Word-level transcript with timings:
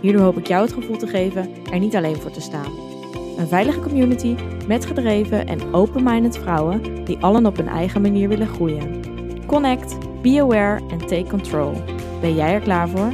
Hierdoor 0.00 0.22
hoop 0.22 0.38
ik 0.38 0.46
jou 0.46 0.62
het 0.62 0.72
gevoel 0.72 0.96
te 0.96 1.06
geven 1.06 1.64
er 1.72 1.78
niet 1.78 1.96
alleen 1.96 2.16
voor 2.16 2.30
te 2.30 2.40
staan. 2.40 2.72
Een 3.38 3.48
veilige 3.48 3.80
community 3.80 4.36
met 4.66 4.86
gedreven 4.86 5.46
en 5.46 5.74
open-minded 5.74 6.38
vrouwen 6.38 7.04
die 7.04 7.18
allen 7.18 7.46
op 7.46 7.56
hun 7.56 7.68
eigen 7.68 8.00
manier 8.00 8.28
willen 8.28 8.48
groeien. 8.48 9.02
Connect, 9.46 10.22
be 10.22 10.40
aware 10.40 10.80
en 10.90 10.98
take 10.98 11.26
control. 11.28 11.72
Ben 12.20 12.34
jij 12.34 12.52
er 12.52 12.60
klaar 12.60 12.88
voor? 12.88 13.12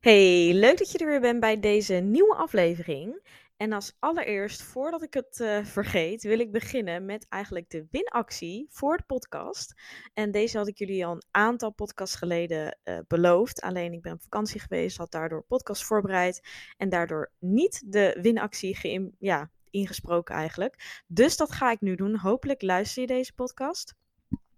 Hey, 0.00 0.52
leuk 0.52 0.78
dat 0.78 0.90
je 0.92 0.98
er 0.98 1.06
weer 1.06 1.20
bent 1.20 1.40
bij 1.40 1.60
deze 1.60 1.94
nieuwe 1.94 2.34
aflevering. 2.34 3.20
En 3.64 3.72
als 3.72 3.96
allereerst, 3.98 4.62
voordat 4.62 5.02
ik 5.02 5.14
het 5.14 5.38
uh, 5.38 5.64
vergeet, 5.64 6.22
wil 6.22 6.38
ik 6.38 6.52
beginnen 6.52 7.04
met 7.04 7.26
eigenlijk 7.28 7.70
de 7.70 7.86
winactie 7.90 8.66
voor 8.70 8.96
de 8.96 9.02
podcast. 9.06 9.74
En 10.14 10.30
deze 10.30 10.58
had 10.58 10.68
ik 10.68 10.78
jullie 10.78 11.06
al 11.06 11.12
een 11.12 11.24
aantal 11.30 11.70
podcasts 11.70 12.16
geleden 12.16 12.78
uh, 12.84 12.98
beloofd. 13.08 13.60
Alleen 13.60 13.92
ik 13.92 14.02
ben 14.02 14.12
op 14.12 14.22
vakantie 14.22 14.60
geweest, 14.60 14.96
had 14.96 15.10
daardoor 15.10 15.42
podcast 15.42 15.84
voorbereid 15.84 16.48
en 16.76 16.88
daardoor 16.88 17.30
niet 17.38 17.82
de 17.86 18.18
winactie 18.22 19.12
ja, 19.18 19.50
ingesproken 19.70 20.34
eigenlijk. 20.34 21.02
Dus 21.06 21.36
dat 21.36 21.52
ga 21.52 21.70
ik 21.70 21.80
nu 21.80 21.94
doen. 21.94 22.18
Hopelijk 22.18 22.62
luister 22.62 23.02
je 23.02 23.08
deze 23.08 23.34
podcast. 23.34 23.94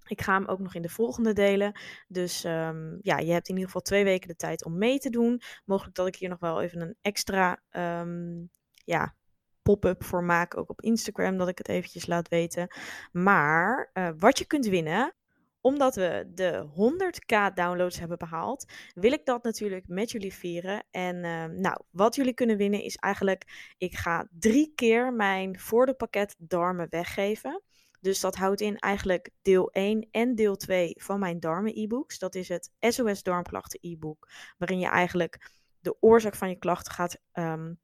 Ik 0.07 0.21
ga 0.21 0.35
hem 0.35 0.47
ook 0.47 0.59
nog 0.59 0.75
in 0.75 0.83
de 0.83 0.89
volgende 0.89 1.33
delen. 1.33 1.81
Dus 2.09 2.45
um, 2.45 2.99
ja, 3.03 3.19
je 3.19 3.33
hebt 3.33 3.49
in 3.49 3.55
ieder 3.55 3.67
geval 3.67 3.83
twee 3.83 4.05
weken 4.05 4.29
de 4.29 4.37
tijd 4.37 4.65
om 4.65 4.79
mee 4.79 4.99
te 4.99 5.11
doen. 5.11 5.41
Mogelijk 5.65 5.97
dat 5.97 6.07
ik 6.07 6.17
hier 6.17 6.29
nog 6.29 6.39
wel 6.39 6.63
even 6.63 6.81
een 6.81 6.97
extra 7.01 7.63
um, 7.71 8.51
ja, 8.87 9.15
pop-up 9.63 10.05
voor 10.05 10.25
maak, 10.25 10.57
ook 10.57 10.71
op 10.71 10.83
Instagram, 10.83 11.37
dat 11.37 11.49
ik 11.49 11.59
het 11.59 11.69
eventjes 11.69 12.07
laat 12.07 12.29
weten. 12.29 12.69
Maar 13.13 13.91
uh, 13.95 14.09
wat 14.19 14.39
je 14.39 14.47
kunt 14.47 14.67
winnen, 14.67 15.15
omdat 15.61 15.95
we 15.95 16.31
de 16.35 16.67
100k 16.69 17.55
downloads 17.55 17.99
hebben 17.99 18.19
behaald, 18.19 18.73
wil 18.95 19.13
ik 19.13 19.25
dat 19.25 19.43
natuurlijk 19.43 19.89
met 19.89 20.11
jullie 20.11 20.35
vieren. 20.35 20.85
En 20.91 21.17
uh, 21.17 21.45
nou, 21.45 21.81
wat 21.91 22.15
jullie 22.15 22.35
kunnen 22.35 22.57
winnen 22.57 22.83
is 22.83 22.97
eigenlijk, 22.97 23.73
ik 23.79 23.95
ga 23.95 24.29
drie 24.31 24.73
keer 24.75 25.13
mijn 25.13 25.59
voor 25.59 25.87
de 25.87 25.95
pakket 25.95 26.35
darmen 26.39 26.87
weggeven. 26.91 27.63
Dus 28.01 28.21
dat 28.21 28.37
houdt 28.37 28.61
in 28.61 28.79
eigenlijk 28.79 29.31
deel 29.43 29.71
1 29.71 30.09
en 30.11 30.35
deel 30.35 30.57
2 30.57 30.95
van 30.99 31.19
mijn 31.19 31.41
darmen 31.41 31.79
e-books. 31.79 32.19
Dat 32.19 32.35
is 32.35 32.49
het 32.49 32.73
SOS 32.81 33.23
darmklachten 33.23 33.79
e-book, 33.83 34.29
waarin 34.59 34.79
je 34.79 34.89
eigenlijk 34.89 35.51
de 35.81 35.97
oorzaak 36.01 36.35
van 36.35 36.49
je 36.49 36.59
klachten 36.59 36.93
gaat 36.93 37.19
um, 37.33 37.79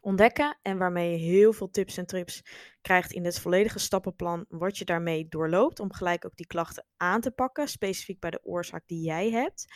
ontdekken 0.00 0.58
en 0.62 0.78
waarmee 0.78 1.10
je 1.10 1.16
heel 1.16 1.52
veel 1.52 1.70
tips 1.70 1.96
en 1.96 2.06
trips 2.06 2.42
krijgt 2.80 3.12
in 3.12 3.24
het 3.24 3.40
volledige 3.40 3.78
stappenplan 3.78 4.44
wat 4.48 4.78
je 4.78 4.84
daarmee 4.84 5.28
doorloopt 5.28 5.80
om 5.80 5.92
gelijk 5.92 6.24
ook 6.24 6.36
die 6.36 6.46
klachten 6.46 6.86
aan 6.96 7.20
te 7.20 7.30
pakken, 7.30 7.68
specifiek 7.68 8.20
bij 8.20 8.30
de 8.30 8.44
oorzaak 8.44 8.82
die 8.86 9.04
jij 9.04 9.30
hebt. 9.30 9.66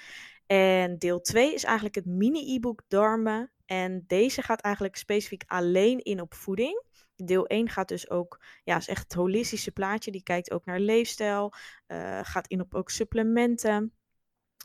En 0.47 0.99
deel 0.99 1.21
2 1.21 1.55
is 1.55 1.65
eigenlijk 1.65 1.95
het 1.95 2.07
mini-e-book 2.07 2.83
darmen 2.89 3.53
en 3.67 4.05
deze 4.07 4.43
gaat 4.43 4.61
eigenlijk 4.61 4.97
specifiek 4.97 5.45
alleen 5.47 5.99
in 5.99 6.21
op 6.21 6.35
voeding. 6.35 6.83
Deel 7.17 7.47
1 7.47 7.69
gaat 7.69 7.89
dus 7.89 8.11
ook, 8.11 8.45
ja, 8.65 8.77
is 8.77 8.89
echt 8.89 9.03
het 9.03 9.13
holistische 9.13 9.73
plaatje. 9.73 10.11
Die 10.11 10.23
kijkt 10.23 10.51
ook 10.51 10.65
naar 10.65 10.81
leefstijl, 10.81 11.53
uh, 11.87 12.21
gaat 12.23 12.47
in 12.47 12.61
op 12.61 12.75
ook 12.75 12.91
supplementen. 12.91 13.93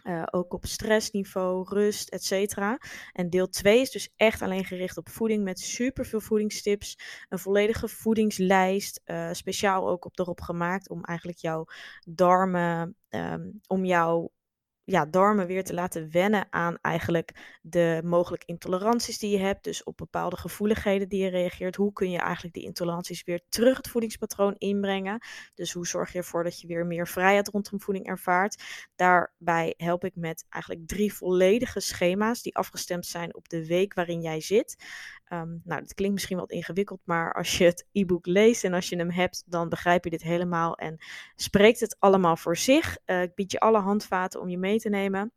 Uh, 0.08 0.24
ook 0.32 0.54
op 0.54 0.66
stressniveau, 0.66 1.66
rust, 1.70 2.10
etc. 2.10 2.58
En 3.14 3.30
deel 3.30 3.48
2 3.50 3.82
is 3.82 3.92
dus 3.92 4.10
echt 4.16 4.42
alleen 4.42 4.66
gericht 4.66 4.98
op 4.98 5.10
voeding 5.10 5.44
met 5.44 5.60
superveel 5.60 6.20
voedingstips. 6.20 6.98
Een 7.30 7.40
volledige 7.40 7.88
voedingslijst, 7.88 9.02
uh, 9.06 9.30
speciaal 9.32 9.90
ook 9.90 10.06
op 10.06 10.20
erop 10.20 10.42
gemaakt 10.42 10.90
om 10.90 11.04
eigenlijk 11.04 11.40
jouw 11.40 11.66
darmen, 12.06 12.96
um, 13.10 13.62
om 13.68 13.86
jouw 13.86 14.32
ja, 14.90 15.06
darmen 15.06 15.48
weer 15.48 15.64
te 15.64 15.74
laten 15.74 16.12
wennen 16.12 16.48
aan 16.50 16.78
eigenlijk 16.82 17.58
de 17.62 18.02
mogelijke 18.04 18.46
intoleranties 18.46 19.18
die 19.20 19.32
je 19.32 19.38
hebt. 19.38 19.64
Dus 19.64 19.84
op 19.84 19.98
bepaalde 19.98 20.38
gevoeligheden 20.38 21.10
die 21.10 21.24
je 21.24 21.30
reageert. 21.30 21.76
Hoe 21.76 21.94
kun 21.94 22.10
je 22.10 22.18
eigenlijk 22.18 22.54
die 22.54 22.64
intoleranties 22.64 23.24
weer 23.24 23.42
terug 23.50 23.78
het 23.78 23.88
voedingspatroon 23.88 24.56
inbrengen? 24.58 25.22
Dus 25.56 25.72
hoe 25.72 25.88
zorg 25.88 26.12
je 26.12 26.18
ervoor 26.18 26.44
dat 26.44 26.62
je 26.62 26.68
weer 26.68 26.86
meer 26.86 27.08
vrijheid 27.08 27.48
rondom 27.48 27.82
voeding 27.82 28.06
ervaart? 28.06 28.64
Daarbij 28.96 29.74
help 29.78 30.04
ik 30.04 30.16
met 30.16 30.46
eigenlijk 30.50 30.88
drie 30.88 31.14
volledige 31.14 31.80
schema's 31.80 32.42
die 32.42 32.56
afgestemd 32.56 33.06
zijn 33.06 33.36
op 33.36 33.50
de 33.50 33.68
week 33.68 33.94
waarin 33.94 34.22
jij 34.22 34.42
zit. 34.42 34.76
Um, 35.34 35.62
nou, 35.64 35.82
dat 35.82 35.94
klinkt 35.94 36.14
misschien 36.14 36.38
wat 36.38 36.52
ingewikkeld, 36.52 37.02
maar 37.04 37.34
als 37.34 37.58
je 37.58 37.64
het 37.64 37.88
e-book 37.92 38.26
leest 38.26 38.64
en 38.64 38.74
als 38.74 38.90
je 38.90 38.96
hem 38.96 39.12
hebt, 39.12 39.44
dan 39.46 39.70
begrijp 39.70 40.04
je 40.04 40.10
dit 40.10 40.24
helemaal 40.24 40.76
en 40.76 40.98
spreekt 41.36 41.80
het 41.80 41.96
allemaal 42.00 42.38
voor 42.38 42.58
zich. 42.58 42.98
Uh, 43.06 43.22
ik 43.22 43.36
bied 43.36 43.52
je 43.52 43.60
alle 43.60 43.80
handvaten 43.80 44.42
om 44.42 44.50
je 44.50 44.58
mee 44.58 44.80
te 44.80 44.90
nemen. 44.90 45.32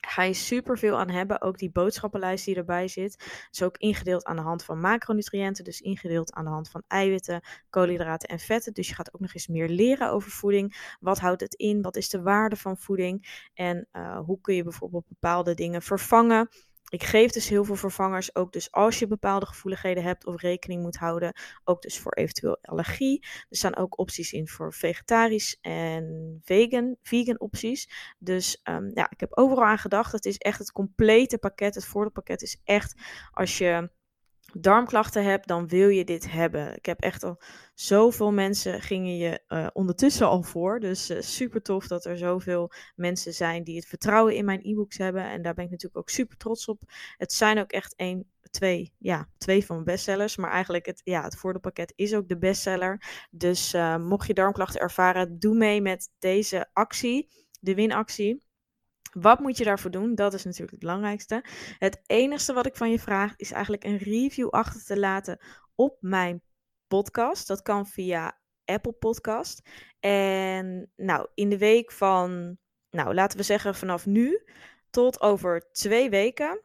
Ga 0.00 0.22
je 0.22 0.32
super 0.32 0.78
veel 0.78 0.98
aan 0.98 1.10
hebben. 1.10 1.40
Ook 1.40 1.58
die 1.58 1.70
boodschappenlijst 1.70 2.44
die 2.44 2.56
erbij 2.56 2.88
zit. 2.88 3.46
Is 3.50 3.62
ook 3.62 3.76
ingedeeld 3.76 4.24
aan 4.24 4.36
de 4.36 4.42
hand 4.42 4.64
van 4.64 4.80
macronutriënten. 4.80 5.64
Dus 5.64 5.80
ingedeeld 5.80 6.32
aan 6.32 6.44
de 6.44 6.50
hand 6.50 6.70
van 6.70 6.82
eiwitten, 6.86 7.40
koolhydraten 7.70 8.28
en 8.28 8.38
vetten. 8.38 8.72
Dus 8.72 8.88
je 8.88 8.94
gaat 8.94 9.14
ook 9.14 9.20
nog 9.20 9.34
eens 9.34 9.46
meer 9.46 9.68
leren 9.68 10.10
over 10.10 10.30
voeding. 10.30 10.96
Wat 11.00 11.18
houdt 11.18 11.40
het 11.40 11.54
in? 11.54 11.82
Wat 11.82 11.96
is 11.96 12.08
de 12.08 12.22
waarde 12.22 12.56
van 12.56 12.76
voeding? 12.76 13.46
En 13.54 13.88
uh, 13.92 14.18
hoe 14.18 14.40
kun 14.40 14.54
je 14.54 14.62
bijvoorbeeld 14.62 15.08
bepaalde 15.08 15.54
dingen 15.54 15.82
vervangen? 15.82 16.48
Ik 16.90 17.02
geef 17.02 17.30
dus 17.30 17.48
heel 17.48 17.64
veel 17.64 17.76
vervangers, 17.76 18.34
ook 18.34 18.52
dus 18.52 18.72
als 18.72 18.98
je 18.98 19.06
bepaalde 19.06 19.46
gevoeligheden 19.46 20.02
hebt 20.02 20.26
of 20.26 20.40
rekening 20.40 20.82
moet 20.82 20.96
houden, 20.96 21.32
ook 21.64 21.82
dus 21.82 21.98
voor 21.98 22.12
eventueel 22.12 22.58
allergie. 22.62 23.26
Er 23.48 23.56
staan 23.56 23.76
ook 23.76 23.98
opties 23.98 24.32
in 24.32 24.48
voor 24.48 24.74
vegetarisch 24.74 25.58
en 25.60 26.38
vegan, 26.44 26.96
vegan 27.02 27.40
opties. 27.40 27.90
Dus 28.18 28.60
um, 28.64 28.90
ja, 28.94 29.10
ik 29.10 29.20
heb 29.20 29.36
overal 29.36 29.64
aan 29.64 29.78
gedacht. 29.78 30.12
Het 30.12 30.24
is 30.24 30.38
echt 30.38 30.58
het 30.58 30.72
complete 30.72 31.38
pakket. 31.38 31.74
Het 31.74 31.84
voordeelpakket 31.84 32.42
is 32.42 32.60
echt 32.64 32.94
als 33.30 33.58
je 33.58 33.90
darmklachten 34.52 35.24
hebt, 35.24 35.48
dan 35.48 35.68
wil 35.68 35.88
je 35.88 36.04
dit 36.04 36.30
hebben. 36.30 36.76
Ik 36.76 36.86
heb 36.86 37.00
echt 37.00 37.24
al 37.24 37.42
zoveel 37.74 38.32
mensen 38.32 38.80
gingen 38.80 39.16
je 39.16 39.42
uh, 39.48 39.66
ondertussen 39.72 40.28
al 40.28 40.42
voor. 40.42 40.80
Dus 40.80 41.10
uh, 41.10 41.20
super 41.20 41.62
tof 41.62 41.86
dat 41.86 42.04
er 42.04 42.18
zoveel 42.18 42.72
mensen 42.94 43.34
zijn 43.34 43.64
die 43.64 43.76
het 43.76 43.86
vertrouwen 43.86 44.34
in 44.34 44.44
mijn 44.44 44.60
e-books 44.62 44.98
hebben. 44.98 45.24
En 45.24 45.42
daar 45.42 45.54
ben 45.54 45.64
ik 45.64 45.70
natuurlijk 45.70 46.00
ook 46.00 46.10
super 46.10 46.36
trots 46.36 46.66
op. 46.66 46.82
Het 47.16 47.32
zijn 47.32 47.58
ook 47.58 47.70
echt 47.70 47.94
één, 47.96 48.30
twee, 48.50 48.92
ja, 48.98 49.28
twee 49.38 49.64
van 49.64 49.74
mijn 49.74 49.86
bestsellers. 49.86 50.36
Maar 50.36 50.50
eigenlijk 50.50 50.86
het, 50.86 51.00
ja, 51.04 51.22
het 51.22 51.36
voordeelpakket 51.36 51.92
is 51.96 52.14
ook 52.14 52.28
de 52.28 52.38
bestseller. 52.38 53.26
Dus 53.30 53.74
uh, 53.74 53.96
mocht 53.96 54.26
je 54.26 54.34
darmklachten 54.34 54.80
ervaren, 54.80 55.38
doe 55.38 55.54
mee 55.54 55.80
met 55.80 56.10
deze 56.18 56.68
actie, 56.72 57.28
de 57.60 57.74
winactie. 57.74 58.48
Wat 59.10 59.38
moet 59.38 59.58
je 59.58 59.64
daarvoor 59.64 59.90
doen? 59.90 60.14
Dat 60.14 60.34
is 60.34 60.44
natuurlijk 60.44 60.70
het 60.70 60.80
belangrijkste. 60.80 61.44
Het 61.78 62.00
enige 62.06 62.52
wat 62.52 62.66
ik 62.66 62.76
van 62.76 62.90
je 62.90 62.98
vraag 62.98 63.36
is 63.36 63.52
eigenlijk 63.52 63.84
een 63.84 63.96
review 63.96 64.48
achter 64.48 64.84
te 64.84 64.98
laten 64.98 65.38
op 65.74 65.96
mijn 66.00 66.42
podcast. 66.86 67.46
Dat 67.46 67.62
kan 67.62 67.86
via 67.86 68.38
Apple 68.64 68.92
Podcast. 68.92 69.68
En 70.00 70.90
nou, 70.96 71.28
in 71.34 71.48
de 71.48 71.58
week 71.58 71.92
van, 71.92 72.58
nou 72.90 73.14
laten 73.14 73.38
we 73.38 73.44
zeggen 73.44 73.74
vanaf 73.74 74.06
nu 74.06 74.44
tot 74.90 75.20
over 75.20 75.70
twee 75.72 76.10
weken 76.10 76.60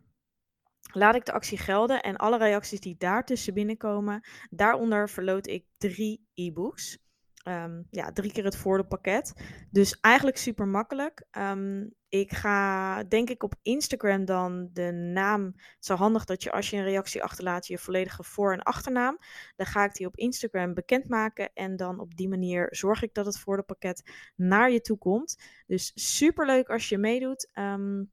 laat 0.96 1.16
ik 1.16 1.26
de 1.26 1.32
actie 1.32 1.58
gelden. 1.58 2.02
En 2.02 2.16
alle 2.16 2.38
reacties 2.38 2.80
die 2.80 2.96
daartussen 2.98 3.54
binnenkomen, 3.54 4.28
daaronder 4.50 5.10
verloot 5.10 5.48
ik 5.48 5.66
drie 5.78 6.28
e-books. 6.34 7.05
Um, 7.48 7.88
ja, 7.90 8.12
drie 8.12 8.32
keer 8.32 8.44
het 8.44 8.58
voordeelpakket. 8.58 9.34
Dus 9.72 10.00
eigenlijk 10.00 10.38
super 10.38 10.68
makkelijk. 10.68 11.26
Um, 11.32 11.94
ik 12.10 12.34
ga, 12.34 13.04
denk 13.04 13.30
ik, 13.30 13.44
op 13.44 13.54
Instagram 13.62 14.26
dan 14.26 14.70
de 14.74 14.92
naam. 14.92 15.44
Het 15.56 15.76
is 15.80 15.88
handig 15.88 16.26
dat 16.26 16.44
je 16.44 16.52
als 16.52 16.70
je 16.70 16.78
een 16.78 16.84
reactie 16.84 17.24
achterlaat, 17.24 17.68
je 17.68 17.78
volledige 17.78 18.24
voor- 18.24 18.54
en 18.54 18.64
achternaam. 18.64 19.18
Dan 19.56 19.66
ga 19.66 19.84
ik 19.84 19.94
die 19.94 20.08
op 20.08 20.18
Instagram 20.18 20.74
bekendmaken. 20.74 21.54
En 21.54 21.76
dan 21.76 22.00
op 22.00 22.16
die 22.16 22.30
manier 22.30 22.68
zorg 22.70 23.02
ik 23.02 23.14
dat 23.14 23.26
het 23.26 23.40
voordeelpakket 23.40 24.12
naar 24.36 24.72
je 24.72 24.82
toe 24.82 24.98
komt. 24.98 25.44
Dus 25.68 25.92
super 25.96 26.46
leuk 26.46 26.70
als 26.70 26.90
je 26.90 26.98
meedoet. 26.98 27.50
Um, 27.54 28.12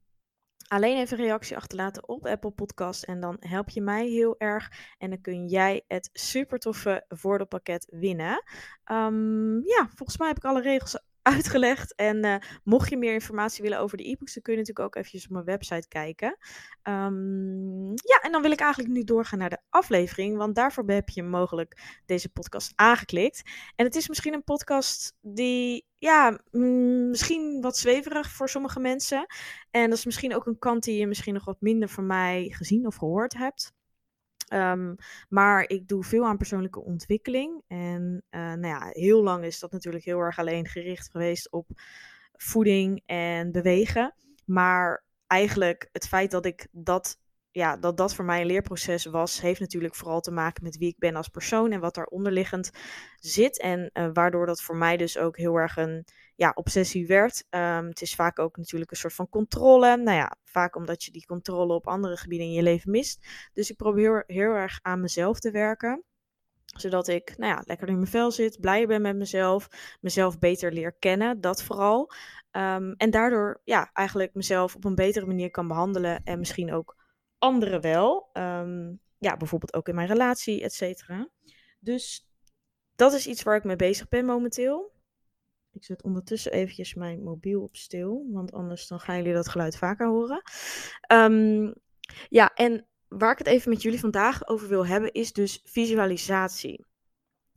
alleen 0.73 0.97
even 0.97 1.19
een 1.19 1.25
reactie 1.25 1.57
achterlaten 1.57 2.07
op 2.07 2.25
Apple 2.25 2.51
Podcast. 2.51 3.03
En 3.03 3.19
dan 3.19 3.37
help 3.39 3.69
je 3.69 3.81
mij 3.81 4.07
heel 4.07 4.35
erg. 4.37 4.71
En 4.97 5.09
dan 5.09 5.21
kun 5.21 5.47
jij 5.47 5.83
het 5.87 6.09
super 6.13 6.59
toffe 6.59 7.05
voordeelpakket 7.07 7.87
winnen. 7.89 8.43
Um, 8.91 9.67
ja, 9.67 9.87
volgens 9.95 10.17
mij 10.17 10.27
heb 10.27 10.37
ik 10.37 10.43
alle 10.43 10.61
regels 10.61 10.99
uitgelegd. 11.23 11.95
En 11.95 12.25
uh, 12.25 12.35
mocht 12.63 12.89
je 12.89 12.97
meer 12.97 13.13
informatie 13.13 13.63
willen 13.63 13.79
over 13.79 13.97
de 13.97 14.09
e-books, 14.09 14.33
dan 14.33 14.43
kun 14.43 14.53
je 14.53 14.59
natuurlijk 14.59 14.85
ook 14.85 14.95
eventjes 14.95 15.23
op 15.25 15.31
mijn 15.31 15.45
website 15.45 15.87
kijken. 15.87 16.37
Um, 16.83 17.89
ja, 17.89 18.19
en 18.21 18.31
dan 18.31 18.41
wil 18.41 18.51
ik 18.51 18.59
eigenlijk 18.59 18.93
nu 18.93 19.03
doorgaan 19.03 19.39
naar 19.39 19.49
de 19.49 19.61
aflevering, 19.69 20.37
want 20.37 20.55
daarvoor 20.55 20.83
heb 20.87 21.09
je 21.09 21.23
mogelijk 21.23 22.01
deze 22.05 22.29
podcast 22.29 22.73
aangeklikt. 22.75 23.41
En 23.75 23.85
het 23.85 23.95
is 23.95 24.07
misschien 24.07 24.33
een 24.33 24.43
podcast 24.43 25.15
die, 25.21 25.85
ja, 25.97 26.39
mm, 26.51 27.09
misschien 27.09 27.61
wat 27.61 27.77
zweverig 27.77 28.29
voor 28.29 28.49
sommige 28.49 28.79
mensen. 28.79 29.25
En 29.71 29.89
dat 29.89 29.97
is 29.97 30.05
misschien 30.05 30.35
ook 30.35 30.45
een 30.45 30.59
kant 30.59 30.83
die 30.83 30.97
je 30.97 31.07
misschien 31.07 31.33
nog 31.33 31.45
wat 31.45 31.61
minder 31.61 31.89
van 31.89 32.05
mij 32.05 32.49
gezien 32.49 32.85
of 32.85 32.95
gehoord 32.95 33.33
hebt. 33.33 33.73
Um, 34.53 34.95
maar 35.29 35.69
ik 35.69 35.87
doe 35.87 36.03
veel 36.03 36.25
aan 36.25 36.37
persoonlijke 36.37 36.83
ontwikkeling. 36.83 37.61
En 37.67 38.23
uh, 38.31 38.41
nou 38.41 38.67
ja, 38.67 38.89
heel 38.91 39.23
lang 39.23 39.43
is 39.43 39.59
dat 39.59 39.71
natuurlijk 39.71 40.03
heel 40.03 40.19
erg 40.19 40.39
alleen 40.39 40.67
gericht 40.67 41.11
geweest 41.11 41.51
op 41.51 41.67
voeding 42.33 43.01
en 43.05 43.51
bewegen. 43.51 44.15
Maar 44.45 45.03
eigenlijk 45.27 45.89
het 45.91 46.07
feit 46.07 46.31
dat 46.31 46.45
ik 46.45 46.67
dat, 46.71 47.19
ja, 47.51 47.77
dat 47.77 47.97
dat 47.97 48.15
voor 48.15 48.25
mij 48.25 48.41
een 48.41 48.47
leerproces 48.47 49.05
was, 49.05 49.41
heeft 49.41 49.59
natuurlijk 49.59 49.95
vooral 49.95 50.21
te 50.21 50.31
maken 50.31 50.63
met 50.63 50.77
wie 50.77 50.89
ik 50.89 50.99
ben 50.99 51.15
als 51.15 51.27
persoon 51.27 51.71
en 51.71 51.79
wat 51.79 51.95
daar 51.95 52.05
onderliggend 52.05 52.71
zit. 53.15 53.59
En 53.59 53.89
uh, 53.93 54.09
waardoor 54.13 54.45
dat 54.45 54.61
voor 54.61 54.75
mij 54.75 54.97
dus 54.97 55.17
ook 55.17 55.37
heel 55.37 55.55
erg 55.55 55.77
een 55.77 56.05
ja, 56.35 56.51
obsessie 56.55 57.07
werd. 57.07 57.45
Um, 57.49 57.87
het 57.87 58.01
is 58.01 58.15
vaak 58.15 58.39
ook 58.39 58.57
natuurlijk 58.57 58.91
een 58.91 58.97
soort 58.97 59.13
van 59.13 59.29
controle. 59.29 59.97
Nou 59.97 60.17
ja, 60.17 60.35
vaak 60.43 60.75
omdat 60.75 61.03
je 61.03 61.11
die 61.11 61.25
controle 61.25 61.73
op 61.73 61.87
andere 61.87 62.17
gebieden 62.17 62.47
in 62.47 62.53
je 62.53 62.63
leven 62.63 62.91
mist. 62.91 63.27
Dus 63.53 63.69
ik 63.69 63.77
probeer 63.77 64.23
heel 64.27 64.51
erg 64.51 64.79
aan 64.81 65.01
mezelf 65.01 65.39
te 65.39 65.51
werken 65.51 66.03
zodat 66.73 67.07
ik 67.07 67.37
nou 67.37 67.53
ja, 67.53 67.61
lekker 67.65 67.87
in 67.87 67.95
mijn 67.95 68.07
vel 68.07 68.31
zit, 68.31 68.59
blij 68.59 68.87
ben 68.87 69.01
met 69.01 69.15
mezelf, 69.15 69.67
mezelf 70.01 70.39
beter 70.39 70.73
leer 70.73 70.93
kennen, 70.93 71.41
dat 71.41 71.63
vooral. 71.63 72.11
Um, 72.51 72.93
en 72.93 73.11
daardoor 73.11 73.61
ja, 73.63 73.89
eigenlijk 73.93 74.33
mezelf 74.33 74.75
op 74.75 74.85
een 74.85 74.95
betere 74.95 75.25
manier 75.25 75.51
kan 75.51 75.67
behandelen 75.67 76.23
en 76.23 76.39
misschien 76.39 76.73
ook 76.73 76.95
anderen 77.37 77.81
wel. 77.81 78.29
Um, 78.33 78.99
ja, 79.17 79.37
bijvoorbeeld 79.37 79.73
ook 79.73 79.87
in 79.87 79.95
mijn 79.95 80.07
relatie, 80.07 80.63
et 80.63 80.73
cetera. 80.73 81.29
Dus 81.79 82.27
dat 82.95 83.13
is 83.13 83.27
iets 83.27 83.43
waar 83.43 83.55
ik 83.55 83.63
mee 83.63 83.75
bezig 83.75 84.09
ben 84.09 84.25
momenteel. 84.25 84.92
Ik 85.73 85.83
zet 85.83 86.03
ondertussen 86.03 86.51
eventjes 86.51 86.93
mijn 86.93 87.23
mobiel 87.23 87.61
op 87.61 87.75
stil, 87.75 88.27
want 88.31 88.51
anders 88.51 88.87
dan 88.87 88.99
gaan 88.99 89.17
jullie 89.17 89.33
dat 89.33 89.47
geluid 89.47 89.77
vaker 89.77 90.07
horen. 90.07 90.41
Um, 91.11 91.73
ja, 92.29 92.53
en 92.53 92.87
waar 93.07 93.31
ik 93.31 93.37
het 93.37 93.47
even 93.47 93.69
met 93.69 93.81
jullie 93.81 93.99
vandaag 93.99 94.47
over 94.47 94.67
wil 94.67 94.85
hebben, 94.85 95.11
is 95.11 95.33
dus 95.33 95.61
visualisatie. 95.63 96.85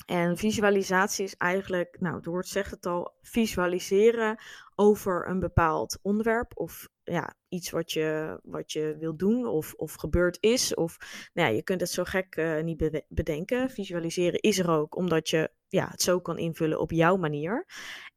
En 0.07 0.37
visualisatie 0.37 1.25
is 1.25 1.37
eigenlijk, 1.37 1.97
nou, 2.01 2.17
het 2.17 2.27
woord 2.27 2.47
zegt 2.47 2.71
het 2.71 2.87
al, 2.87 3.15
visualiseren 3.23 4.39
over 4.75 5.29
een 5.29 5.41
bepaald 5.41 5.99
onderwerp 6.03 6.53
of 6.55 6.89
ja, 7.03 7.35
iets 7.49 7.71
wat 7.71 7.93
je, 7.93 8.39
wat 8.43 8.73
je 8.73 8.97
wil 8.99 9.17
doen 9.17 9.47
of, 9.47 9.75
of 9.75 9.95
gebeurd 9.95 10.39
is. 10.41 10.75
Of 10.75 10.97
nou 11.35 11.49
ja, 11.49 11.55
je 11.55 11.63
kunt 11.63 11.81
het 11.81 11.91
zo 11.91 12.05
gek 12.05 12.37
uh, 12.37 12.63
niet 12.63 13.03
bedenken. 13.09 13.71
Visualiseren 13.71 14.41
is 14.41 14.59
er 14.59 14.71
ook, 14.71 14.97
omdat 14.97 15.29
je 15.29 15.51
ja, 15.69 15.89
het 15.91 16.03
zo 16.03 16.21
kan 16.21 16.39
invullen 16.39 16.81
op 16.81 16.91
jouw 16.91 17.17
manier. 17.17 17.67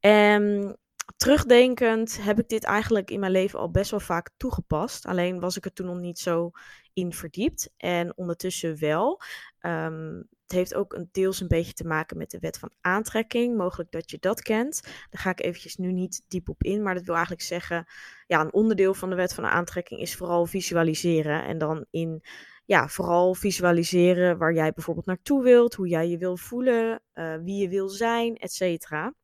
En 0.00 0.76
terugdenkend 1.16 2.22
heb 2.22 2.38
ik 2.38 2.48
dit 2.48 2.64
eigenlijk 2.64 3.10
in 3.10 3.20
mijn 3.20 3.32
leven 3.32 3.58
al 3.58 3.70
best 3.70 3.90
wel 3.90 4.00
vaak 4.00 4.30
toegepast. 4.36 5.06
Alleen 5.06 5.40
was 5.40 5.56
ik 5.56 5.64
er 5.64 5.72
toen 5.72 5.86
nog 5.86 5.98
niet 5.98 6.18
zo 6.18 6.50
in 6.92 7.12
verdiept. 7.12 7.70
En 7.76 8.16
ondertussen 8.16 8.78
wel. 8.78 9.20
Um, 9.60 10.28
het 10.50 10.58
heeft 10.58 10.74
ook 10.74 10.92
een 10.92 11.08
deels 11.12 11.40
een 11.40 11.48
beetje 11.48 11.72
te 11.72 11.86
maken 11.86 12.16
met 12.16 12.30
de 12.30 12.38
wet 12.38 12.58
van 12.58 12.70
aantrekking. 12.80 13.56
Mogelijk 13.56 13.90
dat 13.90 14.10
je 14.10 14.18
dat 14.20 14.42
kent. 14.42 14.80
Daar 14.82 15.20
ga 15.20 15.30
ik 15.30 15.40
eventjes 15.40 15.76
nu 15.76 15.92
niet 15.92 16.24
diep 16.28 16.48
op 16.48 16.62
in. 16.62 16.82
Maar 16.82 16.94
dat 16.94 17.04
wil 17.04 17.14
eigenlijk 17.14 17.44
zeggen, 17.44 17.86
ja, 18.26 18.40
een 18.40 18.52
onderdeel 18.52 18.94
van 18.94 19.10
de 19.10 19.16
wet 19.16 19.34
van 19.34 19.44
aantrekking 19.46 20.00
is 20.00 20.16
vooral 20.16 20.46
visualiseren. 20.46 21.44
En 21.44 21.58
dan 21.58 21.86
in, 21.90 22.24
ja, 22.70 22.88
vooral 22.88 23.34
visualiseren 23.34 24.38
waar 24.38 24.52
jij 24.52 24.72
bijvoorbeeld 24.72 25.06
naartoe 25.06 25.42
wilt, 25.42 25.74
hoe 25.74 25.88
jij 25.88 26.08
je 26.08 26.18
wil 26.18 26.36
voelen, 26.36 27.02
uh, 27.14 27.36
wie 27.36 27.62
je 27.62 27.68
wil 27.68 27.88
zijn, 27.88 28.36
et 28.36 28.52
cetera. 28.52 29.14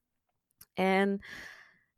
En 0.75 1.25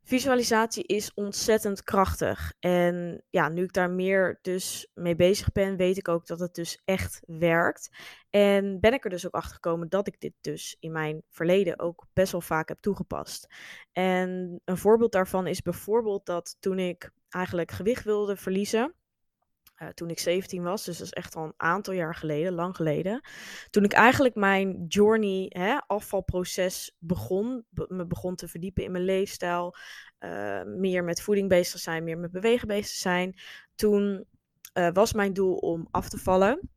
Visualisatie 0.02 0.84
is 0.84 1.14
ontzettend 1.14 1.82
krachtig. 1.82 2.52
En 2.58 3.24
ja, 3.30 3.48
nu 3.48 3.62
ik 3.62 3.72
daar 3.72 3.90
meer 3.90 4.38
dus 4.42 4.90
mee 4.94 5.16
bezig 5.16 5.52
ben, 5.52 5.76
weet 5.76 5.96
ik 5.96 6.08
ook 6.08 6.26
dat 6.26 6.40
het 6.40 6.54
dus 6.54 6.82
echt 6.84 7.20
werkt. 7.26 7.88
En 8.30 8.80
ben 8.80 8.92
ik 8.92 9.04
er 9.04 9.10
dus 9.10 9.26
ook 9.26 9.34
achter 9.34 9.54
gekomen 9.54 9.88
dat 9.88 10.06
ik 10.06 10.20
dit 10.20 10.34
dus 10.40 10.76
in 10.80 10.92
mijn 10.92 11.22
verleden 11.28 11.78
ook 11.78 12.06
best 12.12 12.32
wel 12.32 12.40
vaak 12.40 12.68
heb 12.68 12.78
toegepast. 12.80 13.54
En 13.92 14.60
een 14.64 14.78
voorbeeld 14.78 15.12
daarvan 15.12 15.46
is 15.46 15.62
bijvoorbeeld 15.62 16.26
dat 16.26 16.56
toen 16.60 16.78
ik 16.78 17.10
eigenlijk 17.28 17.70
gewicht 17.70 18.04
wilde 18.04 18.36
verliezen, 18.36 18.94
uh, 19.82 19.88
toen 19.88 20.10
ik 20.10 20.18
17 20.18 20.62
was. 20.62 20.84
Dus 20.84 20.98
dat 20.98 21.06
is 21.06 21.12
echt 21.12 21.36
al 21.36 21.44
een 21.44 21.54
aantal 21.56 21.94
jaar 21.94 22.14
geleden, 22.14 22.52
lang 22.52 22.76
geleden. 22.76 23.20
Toen 23.70 23.84
ik 23.84 23.92
eigenlijk 23.92 24.34
mijn 24.34 24.84
journey, 24.86 25.46
hè, 25.48 25.78
afvalproces 25.86 26.96
begon, 26.98 27.64
me 27.88 28.06
begon 28.06 28.34
te 28.34 28.48
verdiepen 28.48 28.84
in 28.84 28.92
mijn 28.92 29.04
leefstijl, 29.04 29.74
uh, 30.20 30.62
meer 30.62 31.04
met 31.04 31.22
voeding 31.22 31.48
bezig 31.48 31.80
zijn, 31.80 32.04
meer 32.04 32.18
met 32.18 32.30
bewegen 32.30 32.68
bezig 32.68 32.92
te 32.92 33.00
zijn. 33.00 33.38
Toen 33.74 34.24
uh, 34.74 34.88
was 34.92 35.12
mijn 35.12 35.32
doel 35.32 35.54
om 35.54 35.88
af 35.90 36.08
te 36.08 36.18
vallen. 36.18 36.70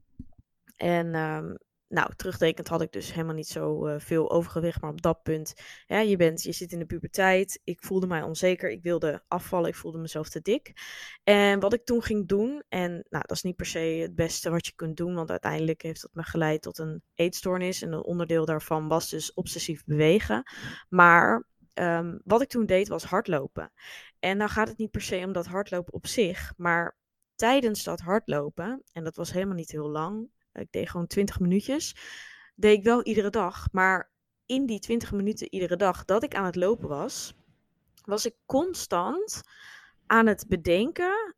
En 0.75 1.15
um, 1.15 1.57
nou, 1.91 2.15
terugdenkend 2.15 2.67
had 2.67 2.81
ik 2.81 2.91
dus 2.91 3.13
helemaal 3.13 3.35
niet 3.35 3.47
zo 3.47 3.88
uh, 3.88 3.99
veel 3.99 4.31
overgewicht. 4.31 4.81
Maar 4.81 4.89
op 4.89 5.01
dat 5.01 5.23
punt, 5.23 5.53
je, 5.88 6.15
bent, 6.17 6.43
je 6.43 6.51
zit 6.51 6.71
in 6.71 6.79
de 6.79 6.85
puberteit. 6.85 7.61
Ik 7.63 7.83
voelde 7.83 8.07
mij 8.07 8.21
onzeker. 8.21 8.69
Ik 8.69 8.81
wilde 8.81 9.23
afvallen. 9.27 9.69
Ik 9.69 9.75
voelde 9.75 9.97
mezelf 9.97 10.29
te 10.29 10.41
dik. 10.41 10.73
En 11.23 11.59
wat 11.59 11.73
ik 11.73 11.85
toen 11.85 12.01
ging 12.01 12.27
doen, 12.27 12.63
en 12.69 12.91
nou, 12.91 13.23
dat 13.27 13.31
is 13.31 13.41
niet 13.41 13.55
per 13.55 13.65
se 13.65 13.79
het 13.79 14.15
beste 14.15 14.49
wat 14.49 14.65
je 14.65 14.73
kunt 14.75 14.97
doen. 14.97 15.13
Want 15.13 15.29
uiteindelijk 15.29 15.81
heeft 15.81 16.01
dat 16.01 16.13
me 16.13 16.23
geleid 16.23 16.61
tot 16.61 16.77
een 16.77 17.03
eetstoornis. 17.15 17.81
En 17.81 17.91
een 17.91 18.03
onderdeel 18.03 18.45
daarvan 18.45 18.88
was 18.88 19.09
dus 19.09 19.33
obsessief 19.33 19.83
bewegen. 19.85 20.43
Maar 20.89 21.47
um, 21.73 22.21
wat 22.23 22.41
ik 22.41 22.49
toen 22.49 22.65
deed 22.65 22.88
was 22.88 23.03
hardlopen. 23.03 23.71
En 24.19 24.38
nou 24.38 24.49
gaat 24.49 24.67
het 24.67 24.77
niet 24.77 24.91
per 24.91 25.01
se 25.01 25.23
om 25.25 25.33
dat 25.33 25.45
hardlopen 25.45 25.93
op 25.93 26.07
zich. 26.07 26.53
Maar 26.57 26.97
tijdens 27.35 27.83
dat 27.83 27.99
hardlopen, 27.99 28.83
en 28.91 29.03
dat 29.03 29.15
was 29.15 29.31
helemaal 29.31 29.55
niet 29.55 29.71
heel 29.71 29.89
lang 29.89 30.29
ik 30.53 30.71
deed 30.71 30.89
gewoon 30.89 31.07
20 31.07 31.39
minuutjes. 31.39 31.95
Deed 32.56 32.77
ik 32.77 32.83
wel 32.83 33.03
iedere 33.03 33.30
dag. 33.30 33.68
Maar 33.71 34.12
in 34.45 34.65
die 34.65 34.80
20 34.80 35.12
minuten 35.12 35.53
iedere 35.53 35.75
dag 35.75 36.06
dat 36.06 36.24
ik 36.24 36.36
aan 36.36 36.45
het 36.45 36.56
lopen 36.56 36.88
was, 36.88 37.33
was 38.06 38.25
ik 38.25 38.36
constant 38.45 39.42
aan 40.06 40.27
het 40.27 40.45
bedenken. 40.48 41.36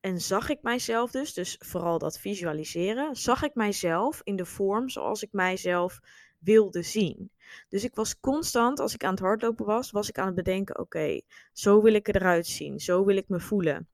En 0.00 0.20
zag 0.20 0.48
ik 0.48 0.62
mijzelf 0.62 1.10
dus, 1.10 1.34
dus 1.34 1.56
vooral 1.58 1.98
dat 1.98 2.18
visualiseren, 2.18 3.16
zag 3.16 3.42
ik 3.42 3.54
mijzelf 3.54 4.20
in 4.24 4.36
de 4.36 4.44
vorm 4.44 4.88
zoals 4.88 5.22
ik 5.22 5.32
mijzelf 5.32 6.00
wilde 6.38 6.82
zien. 6.82 7.30
Dus 7.68 7.84
ik 7.84 7.94
was 7.94 8.20
constant, 8.20 8.80
als 8.80 8.94
ik 8.94 9.04
aan 9.04 9.10
het 9.10 9.20
hardlopen 9.20 9.66
was, 9.66 9.90
was 9.90 10.08
ik 10.08 10.18
aan 10.18 10.26
het 10.26 10.34
bedenken: 10.34 10.78
oké, 10.78 11.20
zo 11.52 11.82
wil 11.82 11.94
ik 11.94 12.08
eruit 12.08 12.46
zien, 12.46 12.80
zo 12.80 13.04
wil 13.04 13.16
ik 13.16 13.28
me 13.28 13.40
voelen. 13.40 13.88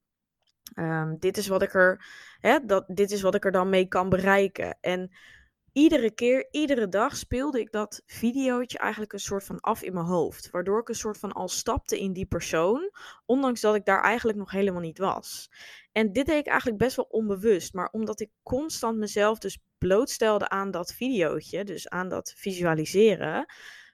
Um, 0.75 1.17
dit, 1.19 1.37
is 1.37 1.47
wat 1.47 1.63
ik 1.63 1.75
er, 1.75 2.05
hè, 2.41 2.59
dat, 2.67 2.85
dit 2.87 3.11
is 3.11 3.23
wat 3.23 3.35
ik 3.35 3.45
er 3.45 3.53
dan 3.53 3.69
mee 3.69 3.89
kan 3.89 4.09
bereiken. 4.09 4.79
En 4.81 5.11
iedere 5.73 6.11
keer, 6.11 6.49
iedere 6.51 6.89
dag 6.89 7.17
speelde 7.17 7.61
ik 7.61 7.73
dat 7.73 8.03
videootje 8.07 8.79
eigenlijk 8.79 9.13
een 9.13 9.19
soort 9.19 9.45
van 9.45 9.61
af 9.61 9.83
in 9.83 9.93
mijn 9.93 10.07
hoofd. 10.07 10.51
Waardoor 10.51 10.81
ik 10.81 10.89
een 10.89 10.95
soort 10.95 11.19
van 11.19 11.33
al 11.33 11.49
stapte 11.49 12.01
in 12.01 12.13
die 12.13 12.27
persoon, 12.27 12.91
ondanks 13.27 13.61
dat 13.61 13.75
ik 13.75 13.85
daar 13.85 14.03
eigenlijk 14.03 14.39
nog 14.39 14.51
helemaal 14.51 14.81
niet 14.81 14.99
was. 14.99 15.51
En 15.93 16.13
dit 16.13 16.27
deed 16.27 16.39
ik 16.39 16.47
eigenlijk 16.47 16.79
best 16.79 16.97
wel 16.97 17.07
onbewust, 17.11 17.75
maar 17.75 17.89
omdat 17.93 18.21
ik 18.21 18.31
constant 18.43 18.99
mezelf 18.99 19.39
dus 19.39 19.59
blootstelde 19.79 20.49
aan 20.49 20.71
dat 20.71 20.93
videootje, 20.93 21.65
dus 21.65 21.89
aan 21.89 22.09
dat 22.09 22.33
visualiseren, 22.37 23.47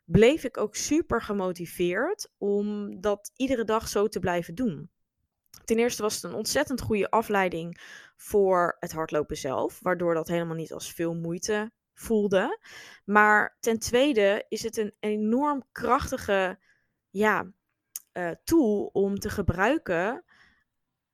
bleef 0.04 0.44
ik 0.44 0.56
ook 0.56 0.75
super 0.75 1.23
gemotiveerd 1.23 2.30
om 2.38 3.00
dat 3.00 3.32
iedere 3.37 3.64
dag 3.64 3.88
zo 3.88 4.08
te 4.08 4.18
blijven 4.18 4.54
doen. 4.54 4.90
Ten 5.65 5.79
eerste 5.79 6.03
was 6.03 6.15
het 6.15 6.25
een 6.25 6.35
ontzettend 6.35 6.81
goede 6.81 7.11
afleiding 7.11 7.81
voor 8.17 8.77
het 8.79 8.93
hardlopen 8.93 9.37
zelf, 9.37 9.79
waardoor 9.83 10.15
dat 10.15 10.29
helemaal 10.29 10.57
niet 10.57 10.73
als 10.73 10.93
veel 10.93 11.15
moeite 11.15 11.71
voelde. 11.95 12.59
Maar 13.05 13.57
ten 13.61 13.79
tweede 13.79 14.45
is 14.49 14.62
het 14.62 14.77
een 14.77 14.95
enorm 15.00 15.65
krachtige 15.73 16.59
ja, 17.11 17.53
uh, 18.12 18.31
tool 18.45 18.91
om 18.93 19.19
te 19.19 19.31
gebruiken, 19.31 20.25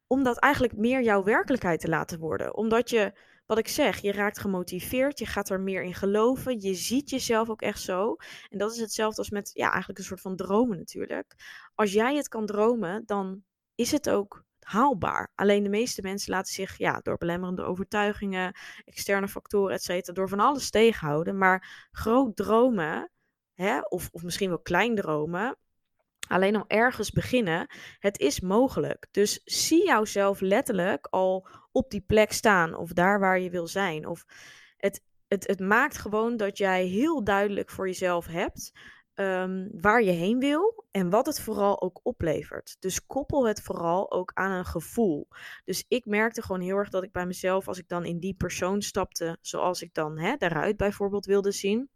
om 0.07 0.23
dat 0.23 0.39
eigenlijk 0.39 0.77
meer 0.77 1.03
jouw 1.03 1.23
werkelijkheid 1.23 1.81
te 1.81 1.89
laten 1.89 2.19
worden. 2.19 2.57
Omdat 2.57 2.91
je, 2.91 3.13
wat 3.47 3.59
ik 3.59 3.69
zeg, 3.69 3.99
je 3.99 4.13
raakt 4.13 4.39
gemotiveerd, 4.39 5.19
je 5.19 5.27
gaat 5.27 5.51
er 5.51 5.61
meer 5.61 5.83
in 5.83 5.95
geloven, 5.95 6.61
je 6.61 6.75
ziet 6.75 7.11
jezelf 7.11 7.51
ook 7.51 7.63
echt 7.63 7.81
zo. 7.81 8.17
En 8.49 8.59
dat 8.59 8.73
is 8.73 8.81
hetzelfde 8.81 9.19
als 9.19 9.31
met, 9.31 9.51
ja, 9.53 9.71
eigenlijk 9.71 9.99
een 9.99 10.05
soort 10.05 10.21
van 10.21 10.37
dromen 10.37 10.79
natuurlijk. 10.79 11.35
Als 11.75 11.93
jij 11.93 12.17
het 12.17 12.29
kan 12.29 12.47
dromen, 12.47 13.03
dan 13.07 13.43
is 13.75 13.91
het 13.91 14.11
ook 14.11 14.45
haalbaar. 14.61 15.33
Alleen 15.35 15.63
de 15.63 15.69
meeste 15.69 16.03
mensen 16.03 16.33
laten 16.33 16.53
zich 16.53 16.79
ja, 16.79 17.01
door 17.01 17.17
belemmerende 17.17 17.63
overtuigingen, 17.63 18.57
externe 18.85 19.29
factoren, 19.29 19.79
etc., 19.81 20.15
door 20.15 20.29
van 20.29 20.41
alles 20.41 20.71
tegenhouden. 20.71 21.39
Maar 21.39 21.89
groot 21.93 22.37
dromen, 22.37 23.11
hè, 23.55 23.81
of, 23.81 24.09
of 24.13 24.23
misschien 24.23 24.49
wel 24.49 24.61
klein 24.61 24.95
dromen, 24.95 25.57
Alleen 26.29 26.57
al 26.57 26.65
ergens 26.67 27.11
beginnen, 27.11 27.67
het 27.99 28.19
is 28.19 28.41
mogelijk. 28.41 29.07
Dus 29.11 29.41
zie 29.45 29.85
jouzelf 29.85 30.41
letterlijk 30.41 31.07
al 31.07 31.47
op 31.73 31.91
die 31.91 32.01
plek 32.01 32.33
staan 32.33 32.75
of 32.75 32.93
daar 32.93 33.21
waar 33.21 33.41
je 33.41 33.51
wil 33.51 33.67
zijn. 33.67 34.07
Of 34.07 34.25
het, 34.77 35.03
het, 35.29 35.47
het 35.47 35.61
maakt 35.61 35.99
gewoon 35.99 36.37
dat 36.37 36.59
jij 36.59 36.85
heel 36.85 37.25
duidelijk 37.25 37.71
voor 37.71 37.87
jezelf 37.87 38.27
hebt 38.27 38.73
um, 39.15 39.69
waar 39.81 40.03
je 40.03 40.11
heen 40.11 40.39
wil 40.39 40.85
en 40.91 41.11
wat 41.11 41.27
het 41.27 41.41
vooral 41.41 41.83
ook 41.83 42.01
oplevert. 42.03 42.77
Dus 42.79 43.07
koppel 43.07 43.47
het 43.47 43.63
vooral 43.63 44.11
ook 44.11 44.31
aan 44.35 44.51
een 44.51 44.65
gevoel. 44.65 45.29
Dus 45.65 45.85
ik 45.89 46.07
merkte 46.07 46.43
gewoon 46.43 46.61
heel 46.61 46.77
erg 46.77 46.91
dat 46.91 47.03
ik 47.03 47.13
bij 47.13 47.27
mezelf, 47.27 47.69
als 47.69 47.79
ik 47.79 47.89
dan 47.89 48.05
in 48.05 48.19
die 48.19 48.35
persoon 48.35 48.83
stapte, 48.83 49.39
zoals 49.41 49.83
ik 49.83 49.95
dan 49.95 50.19
hè, 50.19 50.37
daaruit 50.37 50.77
bijvoorbeeld 50.77 51.27
wilde 51.27 51.53
zien 51.53 51.91